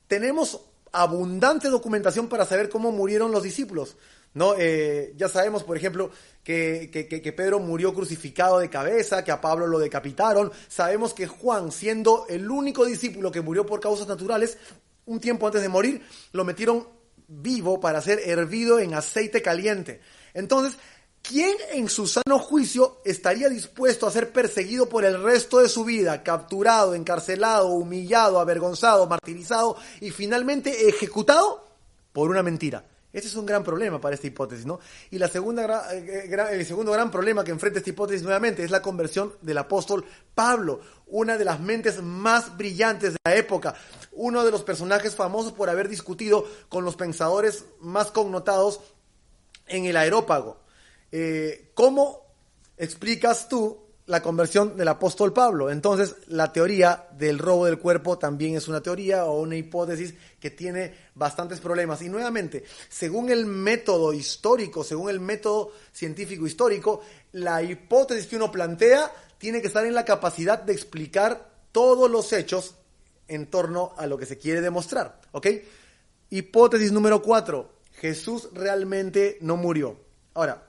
Tenemos 0.08 0.62
abundante 0.92 1.70
documentación 1.70 2.28
para 2.28 2.46
saber 2.46 2.70
cómo 2.70 2.92
murieron 2.92 3.32
los 3.32 3.44
discípulos. 3.44 3.98
¿no? 4.34 4.54
Eh, 4.58 5.14
ya 5.18 5.30
sabemos, 5.30 5.64
por 5.64 5.78
ejemplo, 5.78 6.12
que, 6.44 6.90
que, 6.92 7.34
Pedro 7.34 7.60
murió 7.60 7.94
crucificado 7.94 8.60
de 8.60 8.70
cabeza, 8.70 9.24
que 9.24 9.32
a 9.32 9.42
Pablo 9.42 9.68
lo 9.68 9.80
decapitaron. 9.80 10.52
Sabemos 10.68 11.14
que 11.14 11.28
Juan, 11.28 11.72
siendo 11.72 12.26
el 12.30 12.50
único 12.50 12.86
discípulo 12.86 13.32
que 13.32 13.42
murió 13.42 13.66
por 13.66 13.80
causas 13.80 14.08
naturales, 14.08 14.58
un 15.06 15.20
tiempo 15.20 15.48
antes 15.48 15.62
de 15.62 15.70
morir, 15.70 16.06
lo 16.34 16.46
metieron 16.46 16.88
vivo 17.28 17.80
para 17.80 18.02
ser 18.02 18.20
hervido 18.26 18.80
en 18.80 18.94
aceite 18.94 19.42
caliente. 19.42 20.02
Entonces, 20.34 20.78
¿Quién 21.28 21.58
en 21.74 21.90
su 21.90 22.08
sano 22.08 22.40
juicio 22.40 23.02
estaría 23.04 23.50
dispuesto 23.50 24.08
a 24.08 24.12
ser 24.12 24.32
perseguido 24.32 24.88
por 24.88 25.04
el 25.04 25.22
resto 25.22 25.60
de 25.60 25.68
su 25.68 25.84
vida, 25.84 26.24
capturado, 26.24 26.96
encarcelado, 26.96 27.68
humillado, 27.68 28.40
avergonzado, 28.40 29.08
martirizado 29.08 29.76
y 30.00 30.12
finalmente 30.12 30.88
ejecutado 30.88 31.68
por 32.14 32.30
una 32.30 32.44
mentira? 32.44 32.86
Este 33.12 33.28
es 33.28 33.36
un 33.36 33.46
gran 33.46 33.62
problema 33.62 34.00
para 34.00 34.16
esta 34.16 34.28
hipótesis, 34.28 34.66
¿no? 34.66 34.80
Y 35.12 35.22
eh, 35.22 35.30
eh, 35.34 36.48
el 36.52 36.66
segundo 36.66 36.94
gran 36.94 37.12
problema 37.12 37.44
que 37.44 37.52
enfrenta 37.52 37.80
esta 37.80 37.90
hipótesis 37.90 38.24
nuevamente 38.24 38.64
es 38.64 38.72
la 38.72 38.82
conversión 38.82 39.34
del 39.42 39.58
apóstol 39.58 40.06
Pablo, 40.34 40.80
una 41.08 41.38
de 41.38 41.44
las 41.44 41.60
mentes 41.60 42.02
más 42.02 42.56
brillantes 42.56 43.14
de 43.14 43.20
la 43.26 43.36
época, 43.36 43.76
uno 44.14 44.46
de 44.46 44.52
los 44.52 44.64
personajes 44.64 45.14
famosos 45.14 45.52
por 45.52 45.70
haber 45.70 45.90
discutido 45.90 46.48
con 46.70 46.86
los 46.86 46.96
pensadores 46.96 47.66
más 47.82 48.12
connotados 48.12 48.80
en 49.68 49.84
el 49.86 49.98
aerópago. 49.98 50.67
Eh, 51.12 51.72
¿Cómo 51.74 52.26
explicas 52.78 53.50
tú 53.50 53.88
la 54.08 54.22
conversión 54.22 54.78
del 54.78 54.88
apóstol 54.88 55.34
Pablo. 55.34 55.70
Entonces, 55.70 56.16
la 56.28 56.52
teoría 56.52 57.08
del 57.18 57.38
robo 57.38 57.66
del 57.66 57.78
cuerpo 57.78 58.18
también 58.18 58.56
es 58.56 58.68
una 58.70 58.82
teoría 58.82 59.26
o 59.26 59.42
una 59.42 59.58
hipótesis 59.58 60.14
que 60.40 60.50
tiene 60.50 60.94
bastantes 61.14 61.60
problemas. 61.60 62.02
Y 62.02 62.10
nuevamente, 62.10 62.64
según 62.90 63.30
el 63.30 63.46
método 63.46 64.14
histórico, 64.14 64.84
según 64.84 65.10
el 65.10 65.20
método 65.20 65.74
científico 65.92 66.48
histórico, 66.48 67.02
la 67.34 67.62
hipótesis 67.62 68.28
que 68.28 68.38
uno 68.38 68.50
plantea 68.50 69.12
tiene 69.38 69.62
que 69.62 69.68
estar 69.68 69.86
en 69.86 69.94
la 69.94 70.06
capacidad 70.06 70.62
de 70.64 70.74
explicar 70.74 71.52
todos 71.74 72.10
los 72.10 72.32
hechos 72.32 72.76
en 73.28 73.48
torno 73.48 73.94
a 73.98 74.08
lo 74.08 74.18
que 74.18 74.26
se 74.26 74.38
quiere 74.38 74.62
demostrar. 74.62 75.20
¿Ok? 75.34 75.48
Hipótesis 76.30 76.94
número 76.94 77.22
cuatro. 77.22 77.74
Jesús 77.92 78.48
realmente 78.54 79.38
no 79.42 79.58
murió. 79.58 80.00
Ahora, 80.34 80.67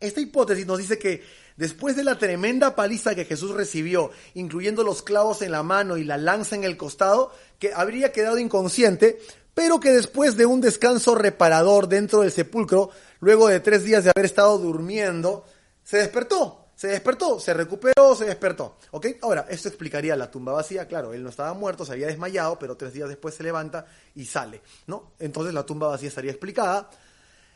esta 0.00 0.20
hipótesis 0.20 0.66
nos 0.66 0.78
dice 0.78 0.98
que 0.98 1.22
Después 1.60 1.94
de 1.94 2.04
la 2.04 2.16
tremenda 2.16 2.74
paliza 2.74 3.14
que 3.14 3.26
Jesús 3.26 3.50
recibió, 3.50 4.12
incluyendo 4.32 4.82
los 4.82 5.02
clavos 5.02 5.42
en 5.42 5.52
la 5.52 5.62
mano 5.62 5.98
y 5.98 6.04
la 6.04 6.16
lanza 6.16 6.56
en 6.56 6.64
el 6.64 6.78
costado, 6.78 7.32
que 7.58 7.74
habría 7.74 8.12
quedado 8.12 8.38
inconsciente, 8.38 9.20
pero 9.52 9.78
que 9.78 9.92
después 9.92 10.38
de 10.38 10.46
un 10.46 10.62
descanso 10.62 11.14
reparador 11.14 11.86
dentro 11.86 12.22
del 12.22 12.32
sepulcro, 12.32 12.88
luego 13.20 13.48
de 13.48 13.60
tres 13.60 13.84
días 13.84 14.04
de 14.04 14.10
haber 14.16 14.24
estado 14.24 14.56
durmiendo, 14.56 15.44
se 15.84 15.98
despertó, 15.98 16.68
se 16.74 16.88
despertó, 16.88 17.38
se 17.38 17.52
recuperó, 17.52 18.16
se 18.16 18.24
despertó. 18.24 18.78
¿Ok? 18.92 19.08
Ahora, 19.20 19.44
esto 19.50 19.68
explicaría 19.68 20.16
la 20.16 20.30
tumba 20.30 20.52
vacía. 20.52 20.88
Claro, 20.88 21.12
él 21.12 21.22
no 21.22 21.28
estaba 21.28 21.52
muerto, 21.52 21.84
se 21.84 21.92
había 21.92 22.06
desmayado, 22.06 22.58
pero 22.58 22.74
tres 22.74 22.94
días 22.94 23.10
después 23.10 23.34
se 23.34 23.42
levanta 23.42 23.84
y 24.14 24.24
sale. 24.24 24.62
¿No? 24.86 25.12
Entonces 25.18 25.52
la 25.52 25.66
tumba 25.66 25.88
vacía 25.88 26.08
estaría 26.08 26.30
explicada 26.30 26.88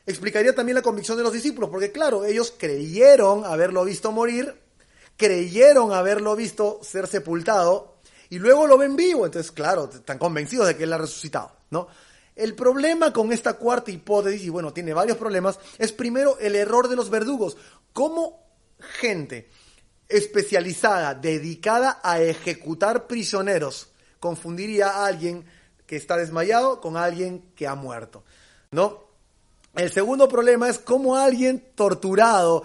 explicaría 0.06 0.54
también 0.54 0.76
la 0.76 0.82
convicción 0.82 1.16
de 1.16 1.23
los 1.23 1.32
discípulos, 1.32 1.70
porque 1.70 1.92
claro, 1.92 2.25
ellos 2.25 2.54
creyeron 2.56 3.44
haberlo 3.44 3.84
visto 3.84 4.12
morir, 4.12 4.54
creyeron 5.16 5.92
haberlo 5.92 6.37
visto 6.37 6.80
ser 6.82 7.06
sepultado, 7.06 7.94
y 8.30 8.38
luego 8.38 8.66
lo 8.66 8.78
ven 8.78 8.96
vivo, 8.96 9.26
entonces 9.26 9.52
claro, 9.52 9.88
están 9.92 10.18
convencidos 10.18 10.66
de 10.66 10.76
que 10.76 10.84
él 10.84 10.92
ha 10.92 10.99
resucitado, 10.99 11.52
¿no? 11.70 11.88
El 12.34 12.54
problema 12.54 13.12
con 13.12 13.32
esta 13.32 13.54
cuarta 13.54 13.92
hipótesis, 13.92 14.42
y 14.44 14.49
bueno, 14.49 14.73
tiene 14.73 14.92
varios 14.92 15.16
problemas, 15.16 15.58
es 15.78 15.92
primero 15.92 16.37
el 16.38 16.56
error 16.56 16.88
de 16.88 16.96
los 16.96 17.08
verdugos. 17.08 17.56
¿Cómo 17.92 18.44
gente 18.99 19.49
especializada, 20.08 21.14
dedicada 21.14 22.00
a 22.02 22.20
ejecutar 22.20 23.06
prisioneros, 23.06 23.92
confundiría 24.18 24.88
a 24.88 25.06
alguien 25.06 25.44
que 25.87 25.96
está 25.96 26.16
desmayado 26.16 26.80
con 26.80 26.96
alguien 26.96 27.52
que 27.54 27.68
ha 27.68 27.76
muerto? 27.76 28.25
¿No? 28.73 29.03
El 29.76 29.90
segundo 29.90 30.28
problema 30.28 30.68
es 30.68 30.78
cómo 30.78 31.16
alguien 31.16 31.64
torturado, 31.74 32.62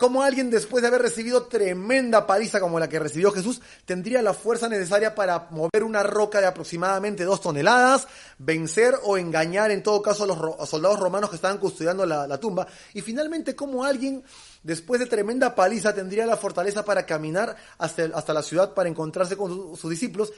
cómo 0.00 0.24
alguien 0.24 0.50
después 0.50 0.82
de 0.82 0.88
haber 0.88 1.00
recibido 1.00 1.44
tremenda 1.44 2.26
paliza 2.26 2.58
como 2.58 2.80
la 2.80 2.88
que 2.88 2.98
recibió 2.98 3.30
Jesús, 3.30 3.62
tendría 3.84 4.22
la 4.22 4.34
fuerza 4.34 4.68
necesaria 4.68 5.14
para 5.14 5.46
mover 5.50 5.84
una 5.84 6.02
roca 6.02 6.40
de 6.40 6.46
aproximadamente 6.46 7.24
dos 7.24 7.40
toneladas, 7.40 8.08
vencer 8.38 8.96
o 9.04 9.16
engañar 9.16 9.70
en 9.70 9.84
todo 9.84 10.02
caso 10.02 10.24
a 10.24 10.26
los 10.26 10.68
soldados 10.68 10.98
romanos 10.98 11.30
que 11.30 11.36
estaban 11.36 11.58
custodiando 11.58 12.04
la, 12.04 12.38
tumba. 12.38 12.66
Y 12.92 13.02
finalmente, 13.02 13.54
cómo 13.54 13.84
alguien 13.84 14.24
después 14.64 14.98
de 14.98 15.06
tremenda 15.06 15.54
paliza 15.54 15.94
tendría 15.94 16.26
la 16.26 16.36
fortaleza 16.36 16.84
para 16.84 17.06
caminar 17.06 17.54
hasta, 17.78 18.10
hasta 18.14 18.34
la 18.34 18.42
ciudad 18.42 18.74
para 18.74 18.88
encontrarse 18.88 19.36
con 19.36 19.76
sus 19.76 19.90
discípulos. 19.90 20.32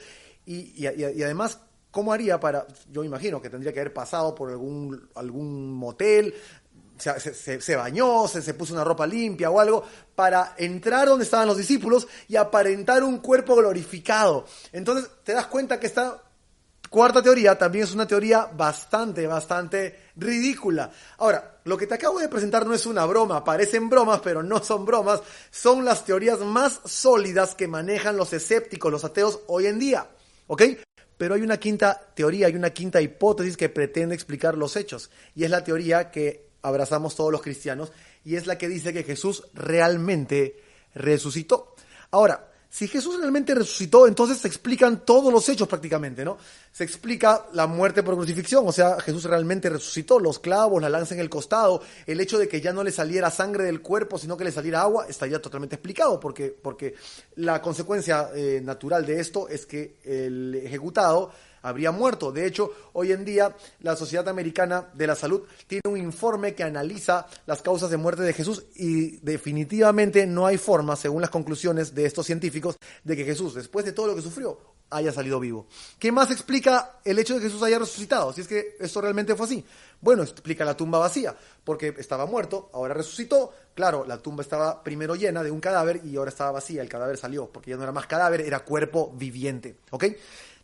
y, 0.45 0.85
y 0.85 1.23
además, 1.23 1.57
¿Cómo 1.91 2.13
haría 2.13 2.39
para.? 2.39 2.67
Yo 2.91 3.03
imagino 3.03 3.41
que 3.41 3.49
tendría 3.49 3.73
que 3.73 3.79
haber 3.79 3.93
pasado 3.93 4.35
por 4.35 4.49
algún, 4.49 5.09
algún 5.15 5.73
motel, 5.73 6.33
se, 6.99 7.75
bañó, 7.75 8.27
se, 8.27 8.41
se, 8.41 8.53
puso 8.53 8.73
una 8.73 8.83
ropa 8.83 9.07
limpia 9.07 9.49
o 9.49 9.59
algo, 9.59 9.83
para 10.15 10.55
entrar 10.57 11.07
donde 11.07 11.23
estaban 11.23 11.47
los 11.47 11.57
discípulos 11.57 12.07
y 12.27 12.35
aparentar 12.35 13.03
un 13.03 13.19
cuerpo 13.19 13.55
glorificado. 13.55 14.45
Entonces 14.71 15.09
te 15.23 15.33
das 15.33 15.47
cuenta 15.47 15.79
que 15.79 15.87
esta 15.87 16.21
cuarta 16.89 17.21
teoría 17.21 17.57
también 17.57 17.85
es 17.85 17.93
una 17.93 18.07
teoría 18.07 18.49
bastante, 18.53 19.27
bastante 19.27 20.09
ridícula. 20.15 20.91
Ahora, 21.17 21.59
lo 21.63 21.77
que 21.77 21.87
te 21.87 21.95
acabo 21.95 22.19
de 22.19 22.27
presentar 22.27 22.65
no 22.65 22.73
es 22.73 22.85
una 22.85 23.05
broma, 23.05 23.43
parecen 23.43 23.89
bromas, 23.89 24.21
pero 24.21 24.43
no 24.43 24.63
son 24.63 24.85
bromas, 24.85 25.21
son 25.51 25.85
las 25.85 26.03
teorías 26.03 26.39
más 26.39 26.81
sólidas 26.85 27.55
que 27.55 27.67
manejan 27.67 28.17
los 28.17 28.33
escépticos, 28.33 28.91
los 28.91 29.05
ateos 29.05 29.39
hoy 29.47 29.67
en 29.67 29.79
día. 29.79 30.07
¿Ok? 30.47 30.63
Pero 31.19 31.35
hay 31.35 31.41
una 31.41 31.57
quinta 31.57 31.99
teoría, 32.15 32.47
hay 32.47 32.55
una 32.55 32.69
quinta 32.69 33.01
hipótesis 33.01 33.57
que 33.57 33.67
pretende 33.67 34.15
explicar 34.15 34.57
los 34.57 34.77
hechos. 34.77 35.11
Y 35.35 35.43
es 35.43 35.49
la 35.49 35.65
teoría 35.65 36.11
que 36.11 36.45
abrazamos 36.61 37.13
todos 37.17 37.29
los 37.29 37.41
cristianos 37.41 37.91
y 38.23 38.37
es 38.37 38.47
la 38.47 38.57
que 38.57 38.69
dice 38.69 38.93
que 38.93 39.03
Jesús 39.03 39.43
realmente 39.53 40.63
resucitó. 40.95 41.75
Ahora, 42.11 42.48
si 42.71 42.87
Jesús 42.87 43.17
realmente 43.19 43.55
resucitó, 43.55 44.05
entonces 44.05 44.37
se 44.37 44.47
explican 44.47 45.03
todos 45.03 45.33
los 45.33 45.49
hechos 45.49 45.67
prácticamente, 45.67 46.23
¿no? 46.23 46.37
Se 46.71 46.83
explica 46.83 47.47
la 47.53 47.65
muerte 47.65 48.03
por 48.03 48.15
crucifixión, 48.15 48.67
o 48.67 48.71
sea, 48.71 48.99
Jesús 49.01 49.23
realmente 49.23 49.69
resucitó, 49.69 50.19
los 50.19 50.37
clavos, 50.37 50.79
la 50.79 50.87
lanza 50.87 51.15
en 51.15 51.19
el 51.19 51.31
costado, 51.31 51.81
el 52.05 52.21
hecho 52.21 52.37
de 52.37 52.47
que 52.47 52.61
ya 52.61 52.71
no 52.71 52.83
le 52.83 52.91
saliera 52.91 53.31
sangre 53.31 53.63
del 53.63 53.81
cuerpo, 53.81 54.19
sino 54.19 54.37
que 54.37 54.43
le 54.43 54.51
saliera 54.51 54.81
agua, 54.81 55.07
estaría 55.09 55.41
totalmente 55.41 55.77
explicado, 55.77 56.19
porque, 56.19 56.55
porque 56.61 56.93
la 57.37 57.59
consecuencia 57.59 58.29
eh, 58.35 58.61
natural 58.63 59.03
de 59.03 59.19
esto 59.19 59.47
es 59.49 59.65
que 59.65 59.97
el 60.03 60.53
ejecutado 60.63 61.31
habría 61.61 61.91
muerto. 61.91 62.31
De 62.31 62.45
hecho, 62.45 62.71
hoy 62.93 63.11
en 63.11 63.25
día 63.25 63.55
la 63.81 63.95
Sociedad 63.95 64.27
Americana 64.29 64.87
de 64.93 65.07
la 65.07 65.15
Salud 65.15 65.43
tiene 65.67 65.81
un 65.85 65.97
informe 65.97 66.55
que 66.55 66.63
analiza 66.63 67.27
las 67.45 67.61
causas 67.61 67.89
de 67.89 67.97
muerte 67.97 68.23
de 68.23 68.33
Jesús 68.33 68.65
y 68.75 69.17
definitivamente 69.17 70.25
no 70.27 70.45
hay 70.45 70.57
forma, 70.57 70.95
según 70.95 71.21
las 71.21 71.29
conclusiones 71.29 71.93
de 71.93 72.05
estos 72.05 72.25
científicos, 72.25 72.77
de 73.03 73.15
que 73.15 73.25
Jesús, 73.25 73.53
después 73.53 73.85
de 73.85 73.91
todo 73.91 74.07
lo 74.07 74.15
que 74.15 74.21
sufrió, 74.21 74.57
haya 74.91 75.11
salido 75.11 75.39
vivo. 75.39 75.67
¿Qué 75.97 76.11
más 76.11 76.31
explica 76.31 76.99
el 77.03 77.19
hecho 77.19 77.35
de 77.35 77.39
que 77.39 77.47
Jesús 77.47 77.61
haya 77.63 77.79
resucitado? 77.79 78.33
Si 78.33 78.41
es 78.41 78.47
que 78.47 78.75
esto 78.79 79.01
realmente 79.01 79.35
fue 79.35 79.45
así. 79.45 79.63
Bueno, 80.01 80.23
explica 80.23 80.65
la 80.65 80.75
tumba 80.75 80.97
vacía, 80.99 81.35
porque 81.63 81.93
estaba 81.97 82.25
muerto, 82.25 82.69
ahora 82.73 82.93
resucitó. 82.93 83.53
Claro, 83.75 84.05
la 84.05 84.17
tumba 84.17 84.43
estaba 84.43 84.83
primero 84.83 85.15
llena 85.15 85.43
de 85.43 85.51
un 85.51 85.59
cadáver 85.59 86.01
y 86.03 86.15
ahora 86.15 86.29
estaba 86.29 86.51
vacía, 86.51 86.81
el 86.81 86.89
cadáver 86.89 87.17
salió, 87.17 87.47
porque 87.47 87.71
ya 87.71 87.77
no 87.77 87.83
era 87.83 87.91
más 87.91 88.07
cadáver, 88.07 88.41
era 88.41 88.59
cuerpo 88.61 89.13
viviente. 89.15 89.77
¿Ok? 89.91 90.05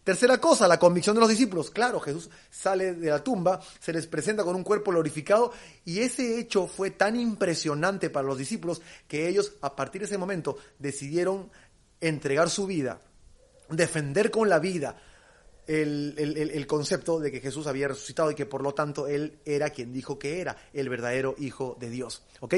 Tercera 0.05 0.37
cosa, 0.37 0.67
la 0.67 0.77
convicción 0.77 1.15
de 1.15 1.21
los 1.21 1.29
discípulos. 1.29 1.71
Claro, 1.71 1.99
Jesús 1.99 2.29
sale 2.51 2.93
de 2.93 3.09
la 3.09 3.23
tumba, 3.23 3.59
se 3.79 3.91
les 3.91 4.05
presenta 4.05 4.43
con 4.43 4.55
un 4.55 4.63
cuerpo 4.63 4.91
glorificado 4.91 5.51
y 5.83 6.01
ese 6.01 6.39
hecho 6.39 6.67
fue 6.67 6.91
tan 6.91 7.15
impresionante 7.15 8.11
para 8.11 8.27
los 8.27 8.37
discípulos 8.37 8.83
que 9.07 9.27
ellos 9.27 9.53
a 9.61 9.75
partir 9.75 10.01
de 10.01 10.05
ese 10.05 10.19
momento 10.19 10.59
decidieron 10.77 11.49
entregar 11.99 12.51
su 12.51 12.67
vida, 12.67 13.01
defender 13.67 14.29
con 14.29 14.47
la 14.47 14.59
vida 14.59 14.95
el, 15.65 16.13
el, 16.53 16.67
concepto 16.67 17.19
de 17.19 17.31
que 17.31 17.39
Jesús 17.39 17.65
había 17.65 17.87
resucitado 17.87 18.29
y 18.29 18.35
que 18.35 18.45
por 18.45 18.61
lo 18.61 18.75
tanto 18.75 19.07
Él 19.07 19.39
era 19.43 19.71
quien 19.71 19.91
dijo 19.91 20.19
que 20.19 20.39
era 20.39 20.55
el 20.71 20.87
verdadero 20.87 21.33
Hijo 21.39 21.77
de 21.79 21.89
Dios. 21.89 22.21
¿Ok? 22.41 22.53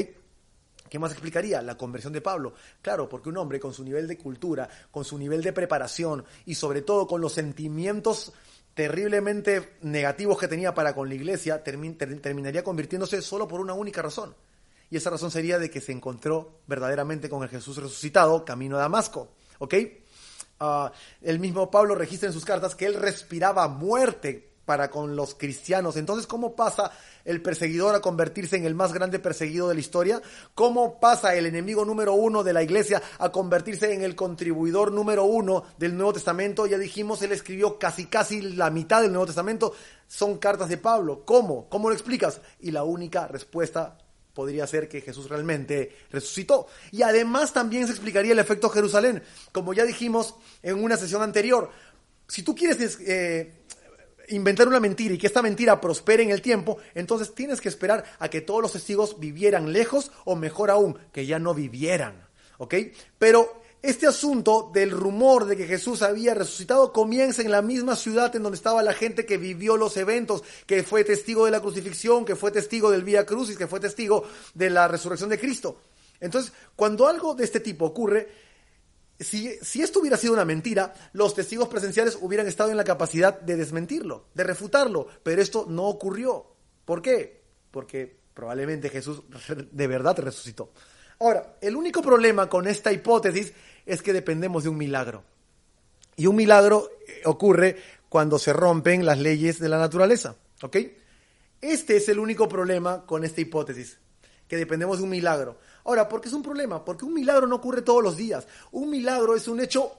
¿Qué 0.88 0.98
más 0.98 1.12
explicaría? 1.12 1.62
La 1.62 1.76
conversión 1.76 2.12
de 2.12 2.20
Pablo. 2.20 2.54
Claro, 2.82 3.08
porque 3.08 3.28
un 3.28 3.36
hombre 3.36 3.60
con 3.60 3.72
su 3.72 3.84
nivel 3.84 4.06
de 4.06 4.18
cultura, 4.18 4.68
con 4.90 5.04
su 5.04 5.18
nivel 5.18 5.42
de 5.42 5.52
preparación 5.52 6.24
y 6.46 6.54
sobre 6.54 6.82
todo 6.82 7.06
con 7.06 7.20
los 7.20 7.32
sentimientos 7.32 8.32
terriblemente 8.74 9.74
negativos 9.82 10.38
que 10.38 10.46
tenía 10.46 10.72
para 10.72 10.94
con 10.94 11.08
la 11.08 11.14
iglesia, 11.14 11.64
terminaría 11.64 12.62
convirtiéndose 12.62 13.22
solo 13.22 13.48
por 13.48 13.60
una 13.60 13.74
única 13.74 14.02
razón. 14.02 14.34
Y 14.90 14.96
esa 14.96 15.10
razón 15.10 15.30
sería 15.30 15.58
de 15.58 15.70
que 15.70 15.80
se 15.80 15.92
encontró 15.92 16.60
verdaderamente 16.66 17.28
con 17.28 17.42
el 17.42 17.48
Jesús 17.48 17.76
resucitado 17.76 18.44
camino 18.44 18.76
a 18.76 18.80
Damasco. 18.80 19.32
¿Ok? 19.58 19.74
Ah, 20.60 20.92
el 21.22 21.38
mismo 21.38 21.70
Pablo 21.70 21.94
registra 21.94 22.28
en 22.28 22.32
sus 22.32 22.44
cartas 22.44 22.74
que 22.74 22.86
él 22.86 22.94
respiraba 22.94 23.68
muerte 23.68 24.47
para 24.68 24.90
con 24.90 25.16
los 25.16 25.34
cristianos. 25.34 25.96
Entonces, 25.96 26.26
¿cómo 26.26 26.54
pasa 26.54 26.92
el 27.24 27.40
perseguidor 27.40 27.94
a 27.94 28.02
convertirse 28.02 28.58
en 28.58 28.66
el 28.66 28.74
más 28.74 28.92
grande 28.92 29.18
perseguido 29.18 29.66
de 29.66 29.72
la 29.72 29.80
historia? 29.80 30.20
¿Cómo 30.54 31.00
pasa 31.00 31.34
el 31.34 31.46
enemigo 31.46 31.86
número 31.86 32.12
uno 32.12 32.44
de 32.44 32.52
la 32.52 32.62
iglesia 32.62 33.00
a 33.18 33.32
convertirse 33.32 33.94
en 33.94 34.02
el 34.02 34.14
contribuidor 34.14 34.92
número 34.92 35.24
uno 35.24 35.64
del 35.78 35.96
Nuevo 35.96 36.12
Testamento? 36.12 36.66
Ya 36.66 36.76
dijimos, 36.76 37.22
él 37.22 37.32
escribió 37.32 37.78
casi 37.78 38.04
casi 38.08 38.42
la 38.42 38.68
mitad 38.68 39.00
del 39.00 39.10
Nuevo 39.10 39.24
Testamento. 39.24 39.72
Son 40.06 40.36
cartas 40.36 40.68
de 40.68 40.76
Pablo. 40.76 41.22
¿Cómo? 41.24 41.66
¿Cómo 41.70 41.88
lo 41.88 41.94
explicas? 41.94 42.42
Y 42.60 42.70
la 42.70 42.84
única 42.84 43.26
respuesta 43.26 43.96
podría 44.34 44.66
ser 44.66 44.86
que 44.86 45.00
Jesús 45.00 45.30
realmente 45.30 45.96
resucitó. 46.10 46.66
Y 46.92 47.00
además 47.00 47.54
también 47.54 47.86
se 47.86 47.92
explicaría 47.92 48.32
el 48.32 48.38
efecto 48.38 48.68
Jerusalén. 48.68 49.22
Como 49.50 49.72
ya 49.72 49.86
dijimos 49.86 50.34
en 50.62 50.84
una 50.84 50.98
sesión 50.98 51.22
anterior, 51.22 51.70
si 52.28 52.42
tú 52.42 52.54
quieres 52.54 52.98
eh, 53.00 53.54
inventar 54.28 54.68
una 54.68 54.80
mentira 54.80 55.14
y 55.14 55.18
que 55.18 55.26
esta 55.26 55.42
mentira 55.42 55.80
prospere 55.80 56.22
en 56.22 56.30
el 56.30 56.42
tiempo, 56.42 56.78
entonces 56.94 57.34
tienes 57.34 57.60
que 57.60 57.68
esperar 57.68 58.04
a 58.18 58.28
que 58.28 58.40
todos 58.40 58.62
los 58.62 58.72
testigos 58.72 59.18
vivieran 59.18 59.72
lejos 59.72 60.10
o 60.24 60.36
mejor 60.36 60.70
aún, 60.70 60.98
que 61.12 61.26
ya 61.26 61.38
no 61.38 61.54
vivieran. 61.54 62.26
¿Ok? 62.58 62.74
Pero 63.18 63.62
este 63.80 64.08
asunto 64.08 64.70
del 64.74 64.90
rumor 64.90 65.44
de 65.44 65.56
que 65.56 65.66
Jesús 65.66 66.02
había 66.02 66.34
resucitado 66.34 66.92
comienza 66.92 67.42
en 67.42 67.52
la 67.52 67.62
misma 67.62 67.94
ciudad 67.94 68.34
en 68.34 68.42
donde 68.42 68.56
estaba 68.56 68.82
la 68.82 68.92
gente 68.92 69.24
que 69.24 69.38
vivió 69.38 69.76
los 69.76 69.96
eventos, 69.96 70.42
que 70.66 70.82
fue 70.82 71.04
testigo 71.04 71.44
de 71.44 71.52
la 71.52 71.60
crucifixión, 71.60 72.24
que 72.24 72.34
fue 72.34 72.50
testigo 72.50 72.90
del 72.90 73.04
Vía 73.04 73.24
Crucis, 73.24 73.56
que 73.56 73.68
fue 73.68 73.78
testigo 73.78 74.24
de 74.54 74.70
la 74.70 74.88
resurrección 74.88 75.30
de 75.30 75.38
Cristo. 75.38 75.80
Entonces, 76.20 76.52
cuando 76.74 77.06
algo 77.06 77.34
de 77.34 77.44
este 77.44 77.60
tipo 77.60 77.84
ocurre, 77.84 78.28
si, 79.18 79.58
si, 79.62 79.82
esto 79.82 80.00
hubiera 80.00 80.16
sido 80.16 80.32
una 80.32 80.44
mentira, 80.44 80.94
los 81.12 81.34
testigos 81.34 81.68
presenciales 81.68 82.18
hubieran 82.20 82.46
estado 82.46 82.70
en 82.70 82.76
la 82.76 82.84
capacidad 82.84 83.40
de 83.40 83.56
desmentirlo, 83.56 84.26
de 84.34 84.44
refutarlo, 84.44 85.08
pero 85.22 85.42
esto 85.42 85.66
no 85.68 85.84
ocurrió. 85.84 86.46
¿Por 86.84 87.02
qué? 87.02 87.42
Porque 87.70 88.16
probablemente 88.34 88.88
Jesús 88.88 89.22
de 89.72 89.86
verdad 89.86 90.18
resucitó. 90.18 90.72
Ahora, 91.20 91.56
el 91.60 91.74
único 91.74 92.00
problema 92.00 92.48
con 92.48 92.68
esta 92.68 92.92
hipótesis 92.92 93.52
es 93.84 94.02
que 94.02 94.12
dependemos 94.12 94.62
de 94.62 94.68
un 94.68 94.76
milagro. 94.76 95.24
Y 96.14 96.26
un 96.26 96.36
milagro 96.36 96.90
eh, 97.06 97.22
ocurre 97.24 97.76
cuando 98.08 98.38
se 98.38 98.52
rompen 98.52 99.04
las 99.04 99.18
leyes 99.18 99.58
de 99.58 99.68
la 99.68 99.78
naturaleza. 99.78 100.36
¿Ok? 100.62 100.76
Este 101.60 101.96
es 101.96 102.08
el 102.08 102.20
único 102.20 102.48
problema 102.48 103.04
con 103.04 103.24
esta 103.24 103.40
hipótesis, 103.40 103.98
que 104.46 104.56
dependemos 104.56 104.98
de 104.98 105.04
un 105.04 105.10
milagro. 105.10 105.58
Ahora, 105.88 106.06
¿por 106.06 106.20
qué 106.20 106.28
es 106.28 106.34
un 106.34 106.42
problema? 106.42 106.84
Porque 106.84 107.06
un 107.06 107.14
milagro 107.14 107.46
no 107.46 107.56
ocurre 107.56 107.80
todos 107.80 108.02
los 108.02 108.14
días. 108.14 108.46
Un 108.72 108.90
milagro 108.90 109.34
es 109.34 109.48
un 109.48 109.58
hecho 109.58 109.90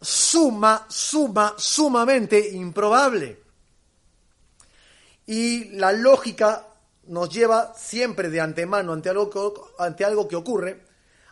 suma, 0.00 0.86
suma, 0.88 1.54
sumamente 1.56 2.50
improbable. 2.50 3.40
Y 5.26 5.66
la 5.76 5.92
lógica 5.92 6.66
nos 7.06 7.32
lleva 7.32 7.74
siempre 7.76 8.28
de 8.28 8.40
antemano 8.40 8.92
ante 8.92 9.08
algo 9.08 9.30
que, 9.30 9.38
ante 9.78 10.04
algo 10.04 10.26
que 10.26 10.34
ocurre 10.34 10.82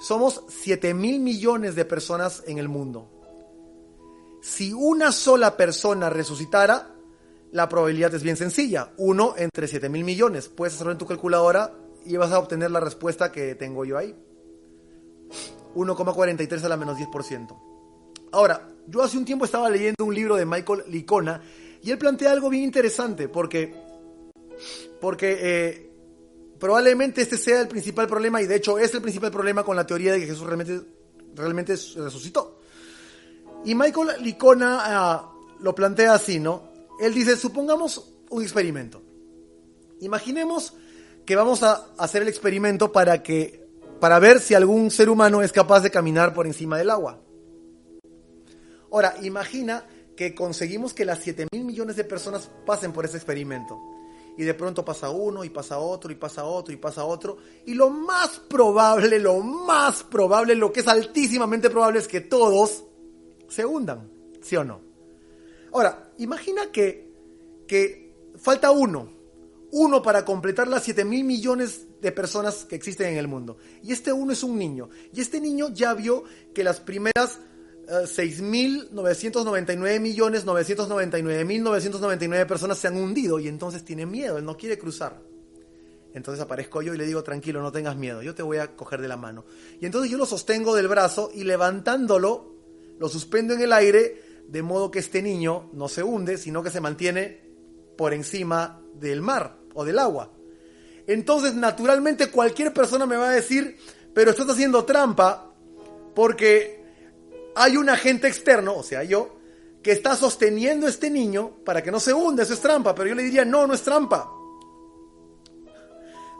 Somos 0.00 0.44
7 0.48 0.94
mil 0.94 1.20
millones 1.20 1.74
de 1.74 1.84
personas 1.84 2.44
en 2.46 2.58
el 2.58 2.68
mundo. 2.68 3.10
Si 4.40 4.72
una 4.72 5.10
sola 5.10 5.56
persona 5.56 6.08
resucitara, 6.10 6.94
la 7.50 7.68
probabilidad 7.68 8.14
es 8.14 8.22
bien 8.22 8.36
sencilla. 8.36 8.92
1 8.96 9.34
entre 9.38 9.66
7 9.66 9.88
mil 9.88 10.04
millones. 10.04 10.48
Puedes 10.48 10.74
hacerlo 10.74 10.92
en 10.92 10.98
tu 10.98 11.06
calculadora 11.06 11.74
y 12.04 12.16
vas 12.16 12.30
a 12.32 12.38
obtener 12.38 12.70
la 12.70 12.80
respuesta 12.80 13.32
que 13.32 13.54
tengo 13.54 13.84
yo 13.84 13.98
ahí. 13.98 14.14
1,43 15.74 16.62
a 16.62 16.68
la 16.68 16.76
menos 16.76 16.96
10%. 16.98 17.56
Ahora, 18.32 18.68
yo 18.86 19.02
hace 19.02 19.18
un 19.18 19.24
tiempo 19.24 19.44
estaba 19.44 19.68
leyendo 19.68 20.04
un 20.04 20.14
libro 20.14 20.36
de 20.36 20.46
Michael 20.46 20.84
Licona 20.88 21.42
y 21.82 21.90
él 21.90 21.98
plantea 21.98 22.32
algo 22.32 22.50
bien 22.50 22.64
interesante, 22.64 23.28
porque, 23.28 23.74
porque 25.00 25.38
eh, 25.40 25.90
probablemente 26.58 27.22
este 27.22 27.38
sea 27.38 27.60
el 27.60 27.68
principal 27.68 28.06
problema, 28.06 28.42
y 28.42 28.46
de 28.46 28.56
hecho 28.56 28.78
es 28.78 28.94
el 28.94 29.02
principal 29.02 29.30
problema 29.30 29.62
con 29.62 29.76
la 29.76 29.86
teoría 29.86 30.12
de 30.12 30.20
que 30.20 30.26
Jesús 30.26 30.46
realmente, 30.46 30.80
realmente 31.34 31.72
resucitó. 31.96 32.60
Y 33.64 33.74
Michael 33.74 34.22
Licona 34.22 34.78
ah, 34.80 35.32
lo 35.60 35.74
plantea 35.74 36.14
así, 36.14 36.38
¿no? 36.38 36.68
Él 37.00 37.14
dice, 37.14 37.36
supongamos 37.36 38.12
un 38.30 38.42
experimento. 38.42 39.02
Imaginemos 40.00 40.74
que 41.24 41.36
vamos 41.36 41.62
a 41.62 41.88
hacer 41.98 42.22
el 42.22 42.28
experimento 42.28 42.92
para 42.92 43.22
que 43.22 43.68
para 44.00 44.18
ver 44.18 44.40
si 44.40 44.54
algún 44.54 44.90
ser 44.90 45.10
humano 45.10 45.42
es 45.42 45.52
capaz 45.52 45.80
de 45.80 45.90
caminar 45.90 46.32
por 46.32 46.46
encima 46.46 46.78
del 46.78 46.90
agua. 46.90 47.18
Ahora, 48.90 49.16
imagina 49.22 49.84
que 50.18 50.34
conseguimos 50.34 50.94
que 50.94 51.04
las 51.04 51.20
7 51.20 51.46
mil 51.52 51.64
millones 51.64 51.94
de 51.94 52.02
personas 52.02 52.50
pasen 52.66 52.92
por 52.92 53.04
ese 53.04 53.16
experimento. 53.16 53.80
Y 54.36 54.42
de 54.42 54.52
pronto 54.52 54.84
pasa 54.84 55.10
uno, 55.10 55.44
y 55.44 55.48
pasa 55.48 55.78
otro, 55.78 56.10
y 56.10 56.16
pasa 56.16 56.44
otro, 56.44 56.74
y 56.74 56.76
pasa 56.76 57.04
otro. 57.04 57.36
Y 57.66 57.74
lo 57.74 57.88
más 57.88 58.40
probable, 58.40 59.20
lo 59.20 59.38
más 59.38 60.02
probable, 60.02 60.56
lo 60.56 60.72
que 60.72 60.80
es 60.80 60.88
altísimamente 60.88 61.70
probable 61.70 62.00
es 62.00 62.08
que 62.08 62.20
todos 62.20 62.82
se 63.46 63.64
hundan. 63.64 64.10
¿Sí 64.42 64.56
o 64.56 64.64
no? 64.64 64.80
Ahora, 65.72 66.10
imagina 66.18 66.72
que, 66.72 67.14
que 67.68 68.12
falta 68.34 68.72
uno. 68.72 69.12
Uno 69.70 70.02
para 70.02 70.24
completar 70.24 70.66
las 70.66 70.82
7 70.82 71.04
mil 71.04 71.22
millones 71.22 71.86
de 72.00 72.10
personas 72.10 72.64
que 72.64 72.74
existen 72.74 73.12
en 73.12 73.18
el 73.18 73.28
mundo. 73.28 73.58
Y 73.84 73.92
este 73.92 74.12
uno 74.12 74.32
es 74.32 74.42
un 74.42 74.58
niño. 74.58 74.88
Y 75.14 75.20
este 75.20 75.40
niño 75.40 75.68
ya 75.72 75.94
vio 75.94 76.24
que 76.52 76.64
las 76.64 76.80
primeras 76.80 77.38
6.999 77.88 80.00
millones 80.00 80.44
999 80.44 82.46
personas 82.46 82.78
se 82.78 82.88
han 82.88 82.96
hundido 82.96 83.38
y 83.38 83.46
entonces 83.48 83.84
tiene 83.84 84.04
miedo, 84.04 84.38
él 84.38 84.44
no 84.44 84.56
quiere 84.56 84.76
cruzar. 84.78 85.22
Entonces 86.12 86.42
aparezco 86.42 86.82
yo 86.82 86.92
y 86.94 86.98
le 86.98 87.06
digo, 87.06 87.22
tranquilo, 87.22 87.62
no 87.62 87.70
tengas 87.72 87.96
miedo, 87.96 88.22
yo 88.22 88.34
te 88.34 88.42
voy 88.42 88.58
a 88.58 88.76
coger 88.76 89.00
de 89.00 89.08
la 89.08 89.16
mano. 89.16 89.46
Y 89.80 89.86
entonces 89.86 90.10
yo 90.10 90.18
lo 90.18 90.26
sostengo 90.26 90.74
del 90.74 90.88
brazo 90.88 91.30
y 91.34 91.44
levantándolo, 91.44 92.56
lo 92.98 93.08
suspendo 93.08 93.54
en 93.54 93.62
el 93.62 93.72
aire, 93.72 94.20
de 94.48 94.62
modo 94.62 94.90
que 94.90 94.98
este 94.98 95.22
niño 95.22 95.70
no 95.72 95.88
se 95.88 96.02
hunde, 96.02 96.36
sino 96.38 96.62
que 96.62 96.70
se 96.70 96.80
mantiene 96.80 97.40
por 97.96 98.12
encima 98.14 98.82
del 98.94 99.22
mar 99.22 99.56
o 99.74 99.84
del 99.84 99.98
agua. 99.98 100.32
Entonces, 101.06 101.54
naturalmente, 101.54 102.30
cualquier 102.30 102.74
persona 102.74 103.06
me 103.06 103.16
va 103.16 103.30
a 103.30 103.34
decir, 103.34 103.78
pero 104.14 104.30
estás 104.30 104.48
haciendo 104.48 104.84
trampa 104.84 105.52
porque 106.14 106.77
hay 107.58 107.76
un 107.76 107.88
agente 107.88 108.28
externo, 108.28 108.76
o 108.76 108.82
sea, 108.82 109.02
yo, 109.02 109.36
que 109.82 109.92
está 109.92 110.16
sosteniendo 110.16 110.86
a 110.86 110.90
este 110.90 111.10
niño 111.10 111.58
para 111.64 111.82
que 111.82 111.90
no 111.90 112.00
se 112.00 112.12
hunda, 112.12 112.42
eso 112.42 112.54
es 112.54 112.60
trampa, 112.60 112.94
pero 112.94 113.08
yo 113.08 113.14
le 113.14 113.22
diría, 113.22 113.44
no, 113.44 113.66
no 113.66 113.74
es 113.74 113.82
trampa. 113.82 114.32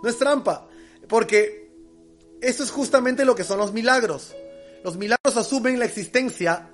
No 0.02 0.08
es 0.08 0.16
trampa, 0.16 0.68
porque 1.08 1.70
eso 2.40 2.62
es 2.62 2.70
justamente 2.70 3.24
lo 3.24 3.34
que 3.34 3.44
son 3.44 3.58
los 3.58 3.72
milagros. 3.72 4.34
Los 4.84 4.96
milagros 4.96 5.36
asumen 5.36 5.78
la 5.78 5.86
existencia 5.86 6.70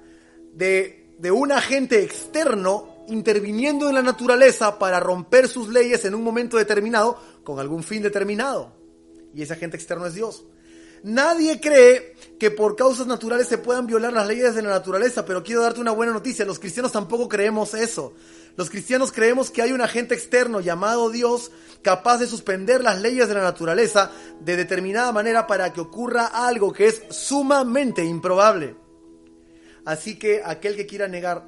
de, 0.53 1.15
de 1.19 1.31
un 1.31 1.53
agente 1.53 2.03
externo 2.03 2.95
interviniendo 3.09 3.89
en 3.89 3.95
la 3.95 4.03
naturaleza 4.03 4.79
para 4.79 5.01
romper 5.01 5.49
sus 5.49 5.69
leyes 5.69 6.05
en 6.05 6.15
un 6.15 6.23
momento 6.23 6.57
determinado 6.57 7.19
con 7.43 7.59
algún 7.59 7.83
fin 7.83 8.03
determinado. 8.03 8.73
Y 9.35 9.43
ese 9.43 9.55
agente 9.55 9.77
externo 9.77 10.07
es 10.07 10.15
Dios. 10.15 10.45
Nadie 11.05 11.61
cree 11.61 12.15
que 12.39 12.51
por 12.51 12.77
causas 12.77 13.07
naturales 13.07 13.47
se 13.47 13.59
puedan 13.59 13.87
violar 13.87 14.15
las 14.15 14.27
leyes 14.27 14.55
de 14.55 14.63
la 14.63 14.71
naturaleza, 14.71 15.27
pero 15.27 15.43
quiero 15.43 15.61
darte 15.61 15.79
una 15.79 15.91
buena 15.93 16.15
noticia, 16.15 16.47
los 16.47 16.59
cristianos 16.59 16.93
tampoco 16.93 17.29
creemos 17.29 17.75
eso. 17.75 18.15
Los 18.57 18.71
cristianos 18.71 19.13
creemos 19.13 19.51
que 19.51 19.61
hay 19.61 19.73
un 19.73 19.83
agente 19.83 20.15
externo 20.15 20.61
llamado 20.61 21.11
Dios 21.11 21.51
capaz 21.83 22.17
de 22.19 22.27
suspender 22.27 22.83
las 22.83 23.03
leyes 23.03 23.29
de 23.29 23.35
la 23.35 23.43
naturaleza 23.43 24.13
de 24.41 24.57
determinada 24.57 25.13
manera 25.13 25.47
para 25.47 25.75
que 25.75 25.83
ocurra 25.83 26.25
algo 26.27 26.73
que 26.73 26.87
es 26.87 27.03
sumamente 27.11 28.03
improbable. 28.03 28.75
Así 29.85 30.19
que 30.19 30.41
aquel 30.43 30.75
que 30.75 30.87
quiera 30.87 31.07
negar 31.07 31.45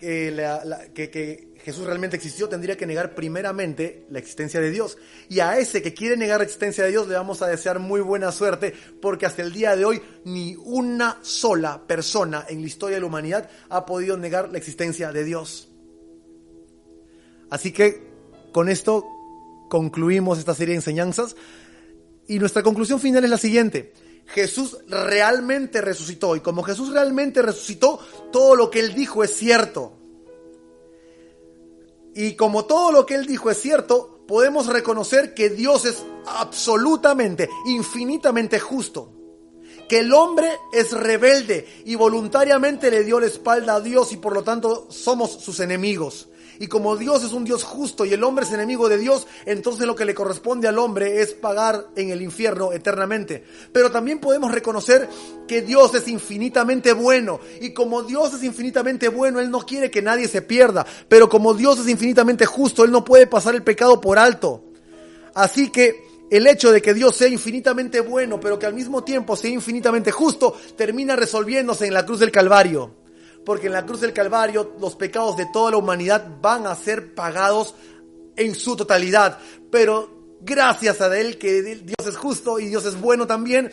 que, 0.00 1.08
que 1.12 1.47
Jesús 1.68 1.84
realmente 1.84 2.16
existió, 2.16 2.48
tendría 2.48 2.78
que 2.78 2.86
negar 2.86 3.14
primeramente 3.14 4.06
la 4.08 4.18
existencia 4.18 4.58
de 4.58 4.70
Dios. 4.70 4.96
Y 5.28 5.40
a 5.40 5.58
ese 5.58 5.82
que 5.82 5.92
quiere 5.92 6.16
negar 6.16 6.38
la 6.38 6.44
existencia 6.44 6.82
de 6.82 6.90
Dios 6.90 7.06
le 7.08 7.14
vamos 7.14 7.42
a 7.42 7.46
desear 7.46 7.78
muy 7.78 8.00
buena 8.00 8.32
suerte, 8.32 8.72
porque 9.02 9.26
hasta 9.26 9.42
el 9.42 9.52
día 9.52 9.76
de 9.76 9.84
hoy 9.84 10.00
ni 10.24 10.56
una 10.56 11.18
sola 11.20 11.86
persona 11.86 12.46
en 12.48 12.62
la 12.62 12.66
historia 12.66 12.96
de 12.96 13.02
la 13.02 13.06
humanidad 13.06 13.50
ha 13.68 13.84
podido 13.84 14.16
negar 14.16 14.50
la 14.50 14.56
existencia 14.56 15.12
de 15.12 15.24
Dios. 15.24 15.68
Así 17.50 17.70
que 17.70 18.02
con 18.50 18.70
esto 18.70 19.04
concluimos 19.68 20.38
esta 20.38 20.54
serie 20.54 20.72
de 20.72 20.76
enseñanzas 20.76 21.36
y 22.28 22.38
nuestra 22.38 22.62
conclusión 22.62 22.98
final 22.98 23.24
es 23.24 23.30
la 23.30 23.36
siguiente. 23.36 23.92
Jesús 24.24 24.78
realmente 24.88 25.82
resucitó 25.82 26.34
y 26.34 26.40
como 26.40 26.62
Jesús 26.62 26.94
realmente 26.94 27.42
resucitó, 27.42 28.00
todo 28.32 28.56
lo 28.56 28.70
que 28.70 28.80
Él 28.80 28.94
dijo 28.94 29.22
es 29.22 29.36
cierto. 29.36 29.97
Y 32.20 32.34
como 32.34 32.64
todo 32.64 32.90
lo 32.90 33.06
que 33.06 33.14
Él 33.14 33.26
dijo 33.26 33.48
es 33.48 33.62
cierto, 33.62 34.24
podemos 34.26 34.66
reconocer 34.66 35.34
que 35.34 35.50
Dios 35.50 35.84
es 35.84 36.02
absolutamente, 36.26 37.48
infinitamente 37.66 38.58
justo. 38.58 39.12
Que 39.88 40.00
el 40.00 40.12
hombre 40.12 40.50
es 40.72 40.90
rebelde 40.90 41.68
y 41.84 41.94
voluntariamente 41.94 42.90
le 42.90 43.04
dio 43.04 43.20
la 43.20 43.26
espalda 43.26 43.76
a 43.76 43.80
Dios 43.80 44.12
y 44.12 44.16
por 44.16 44.34
lo 44.34 44.42
tanto 44.42 44.88
somos 44.90 45.30
sus 45.30 45.60
enemigos. 45.60 46.28
Y 46.60 46.66
como 46.66 46.96
Dios 46.96 47.22
es 47.22 47.32
un 47.32 47.44
Dios 47.44 47.62
justo 47.62 48.04
y 48.04 48.12
el 48.12 48.24
hombre 48.24 48.44
es 48.44 48.52
enemigo 48.52 48.88
de 48.88 48.98
Dios, 48.98 49.26
entonces 49.46 49.86
lo 49.86 49.94
que 49.94 50.04
le 50.04 50.14
corresponde 50.14 50.66
al 50.66 50.78
hombre 50.78 51.22
es 51.22 51.34
pagar 51.34 51.88
en 51.94 52.10
el 52.10 52.22
infierno 52.22 52.72
eternamente. 52.72 53.44
Pero 53.72 53.90
también 53.90 54.18
podemos 54.18 54.50
reconocer 54.50 55.08
que 55.46 55.62
Dios 55.62 55.94
es 55.94 56.08
infinitamente 56.08 56.92
bueno. 56.92 57.40
Y 57.60 57.72
como 57.72 58.02
Dios 58.02 58.34
es 58.34 58.42
infinitamente 58.42 59.08
bueno, 59.08 59.40
Él 59.40 59.50
no 59.50 59.60
quiere 59.60 59.90
que 59.90 60.02
nadie 60.02 60.26
se 60.26 60.42
pierda. 60.42 60.84
Pero 61.08 61.28
como 61.28 61.54
Dios 61.54 61.78
es 61.78 61.88
infinitamente 61.88 62.46
justo, 62.46 62.84
Él 62.84 62.90
no 62.90 63.04
puede 63.04 63.26
pasar 63.26 63.54
el 63.54 63.62
pecado 63.62 64.00
por 64.00 64.18
alto. 64.18 64.64
Así 65.34 65.70
que 65.70 66.08
el 66.30 66.46
hecho 66.46 66.72
de 66.72 66.82
que 66.82 66.92
Dios 66.92 67.16
sea 67.16 67.28
infinitamente 67.28 68.00
bueno, 68.00 68.40
pero 68.40 68.58
que 68.58 68.66
al 68.66 68.74
mismo 68.74 69.04
tiempo 69.04 69.36
sea 69.36 69.50
infinitamente 69.50 70.10
justo, 70.10 70.54
termina 70.76 71.16
resolviéndose 71.16 71.86
en 71.86 71.94
la 71.94 72.04
cruz 72.04 72.20
del 72.20 72.32
Calvario 72.32 73.07
porque 73.48 73.68
en 73.68 73.72
la 73.72 73.86
cruz 73.86 74.02
del 74.02 74.12
Calvario 74.12 74.74
los 74.78 74.94
pecados 74.94 75.38
de 75.38 75.46
toda 75.46 75.70
la 75.70 75.78
humanidad 75.78 76.22
van 76.42 76.66
a 76.66 76.74
ser 76.74 77.14
pagados 77.14 77.74
en 78.36 78.54
su 78.54 78.76
totalidad. 78.76 79.38
Pero 79.70 80.36
gracias 80.42 81.00
a 81.00 81.18
Él 81.18 81.38
que 81.38 81.62
Dios 81.62 82.06
es 82.06 82.18
justo 82.18 82.60
y 82.60 82.66
Dios 82.66 82.84
es 82.84 83.00
bueno 83.00 83.26
también, 83.26 83.70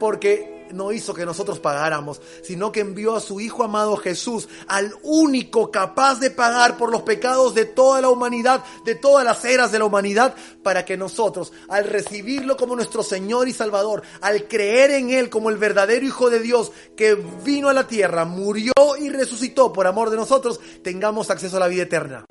porque 0.00 0.51
no 0.72 0.92
hizo 0.92 1.14
que 1.14 1.26
nosotros 1.26 1.58
pagáramos, 1.58 2.20
sino 2.42 2.72
que 2.72 2.80
envió 2.80 3.16
a 3.16 3.20
su 3.20 3.40
Hijo 3.40 3.64
amado 3.64 3.96
Jesús, 3.96 4.48
al 4.66 4.94
único 5.02 5.70
capaz 5.70 6.20
de 6.20 6.30
pagar 6.30 6.76
por 6.76 6.90
los 6.90 7.02
pecados 7.02 7.54
de 7.54 7.64
toda 7.64 8.00
la 8.00 8.08
humanidad, 8.08 8.64
de 8.84 8.94
todas 8.94 9.24
las 9.24 9.44
eras 9.44 9.72
de 9.72 9.78
la 9.78 9.84
humanidad, 9.84 10.34
para 10.62 10.84
que 10.84 10.96
nosotros, 10.96 11.52
al 11.68 11.84
recibirlo 11.84 12.56
como 12.56 12.76
nuestro 12.76 13.02
Señor 13.02 13.48
y 13.48 13.52
Salvador, 13.52 14.02
al 14.20 14.48
creer 14.48 14.92
en 14.92 15.10
Él 15.10 15.30
como 15.30 15.50
el 15.50 15.56
verdadero 15.56 16.06
Hijo 16.06 16.30
de 16.30 16.40
Dios 16.40 16.72
que 16.96 17.14
vino 17.44 17.68
a 17.68 17.72
la 17.72 17.86
tierra, 17.86 18.24
murió 18.24 18.72
y 18.98 19.08
resucitó 19.08 19.72
por 19.72 19.86
amor 19.86 20.10
de 20.10 20.16
nosotros, 20.16 20.60
tengamos 20.82 21.30
acceso 21.30 21.56
a 21.56 21.60
la 21.60 21.68
vida 21.68 21.82
eterna. 21.82 22.24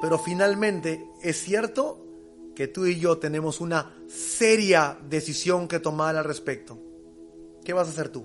Pero 0.00 0.18
finalmente, 0.18 1.04
¿es 1.22 1.40
cierto 1.42 2.05
que 2.56 2.66
tú 2.66 2.86
y 2.86 2.98
yo 2.98 3.18
tenemos 3.18 3.60
una 3.60 3.94
seria 4.08 4.98
decisión 5.08 5.68
que 5.68 5.78
tomar 5.78 6.16
al 6.16 6.24
respecto. 6.24 6.78
¿Qué 7.62 7.74
vas 7.74 7.86
a 7.86 7.90
hacer 7.90 8.08
tú? 8.08 8.24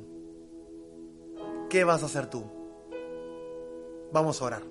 ¿Qué 1.69 1.83
vas 1.83 2.01
a 2.01 2.05
hacer 2.05 2.29
tú? 2.29 2.45
Vamos 4.13 4.41
a 4.41 4.45
orar. 4.45 4.63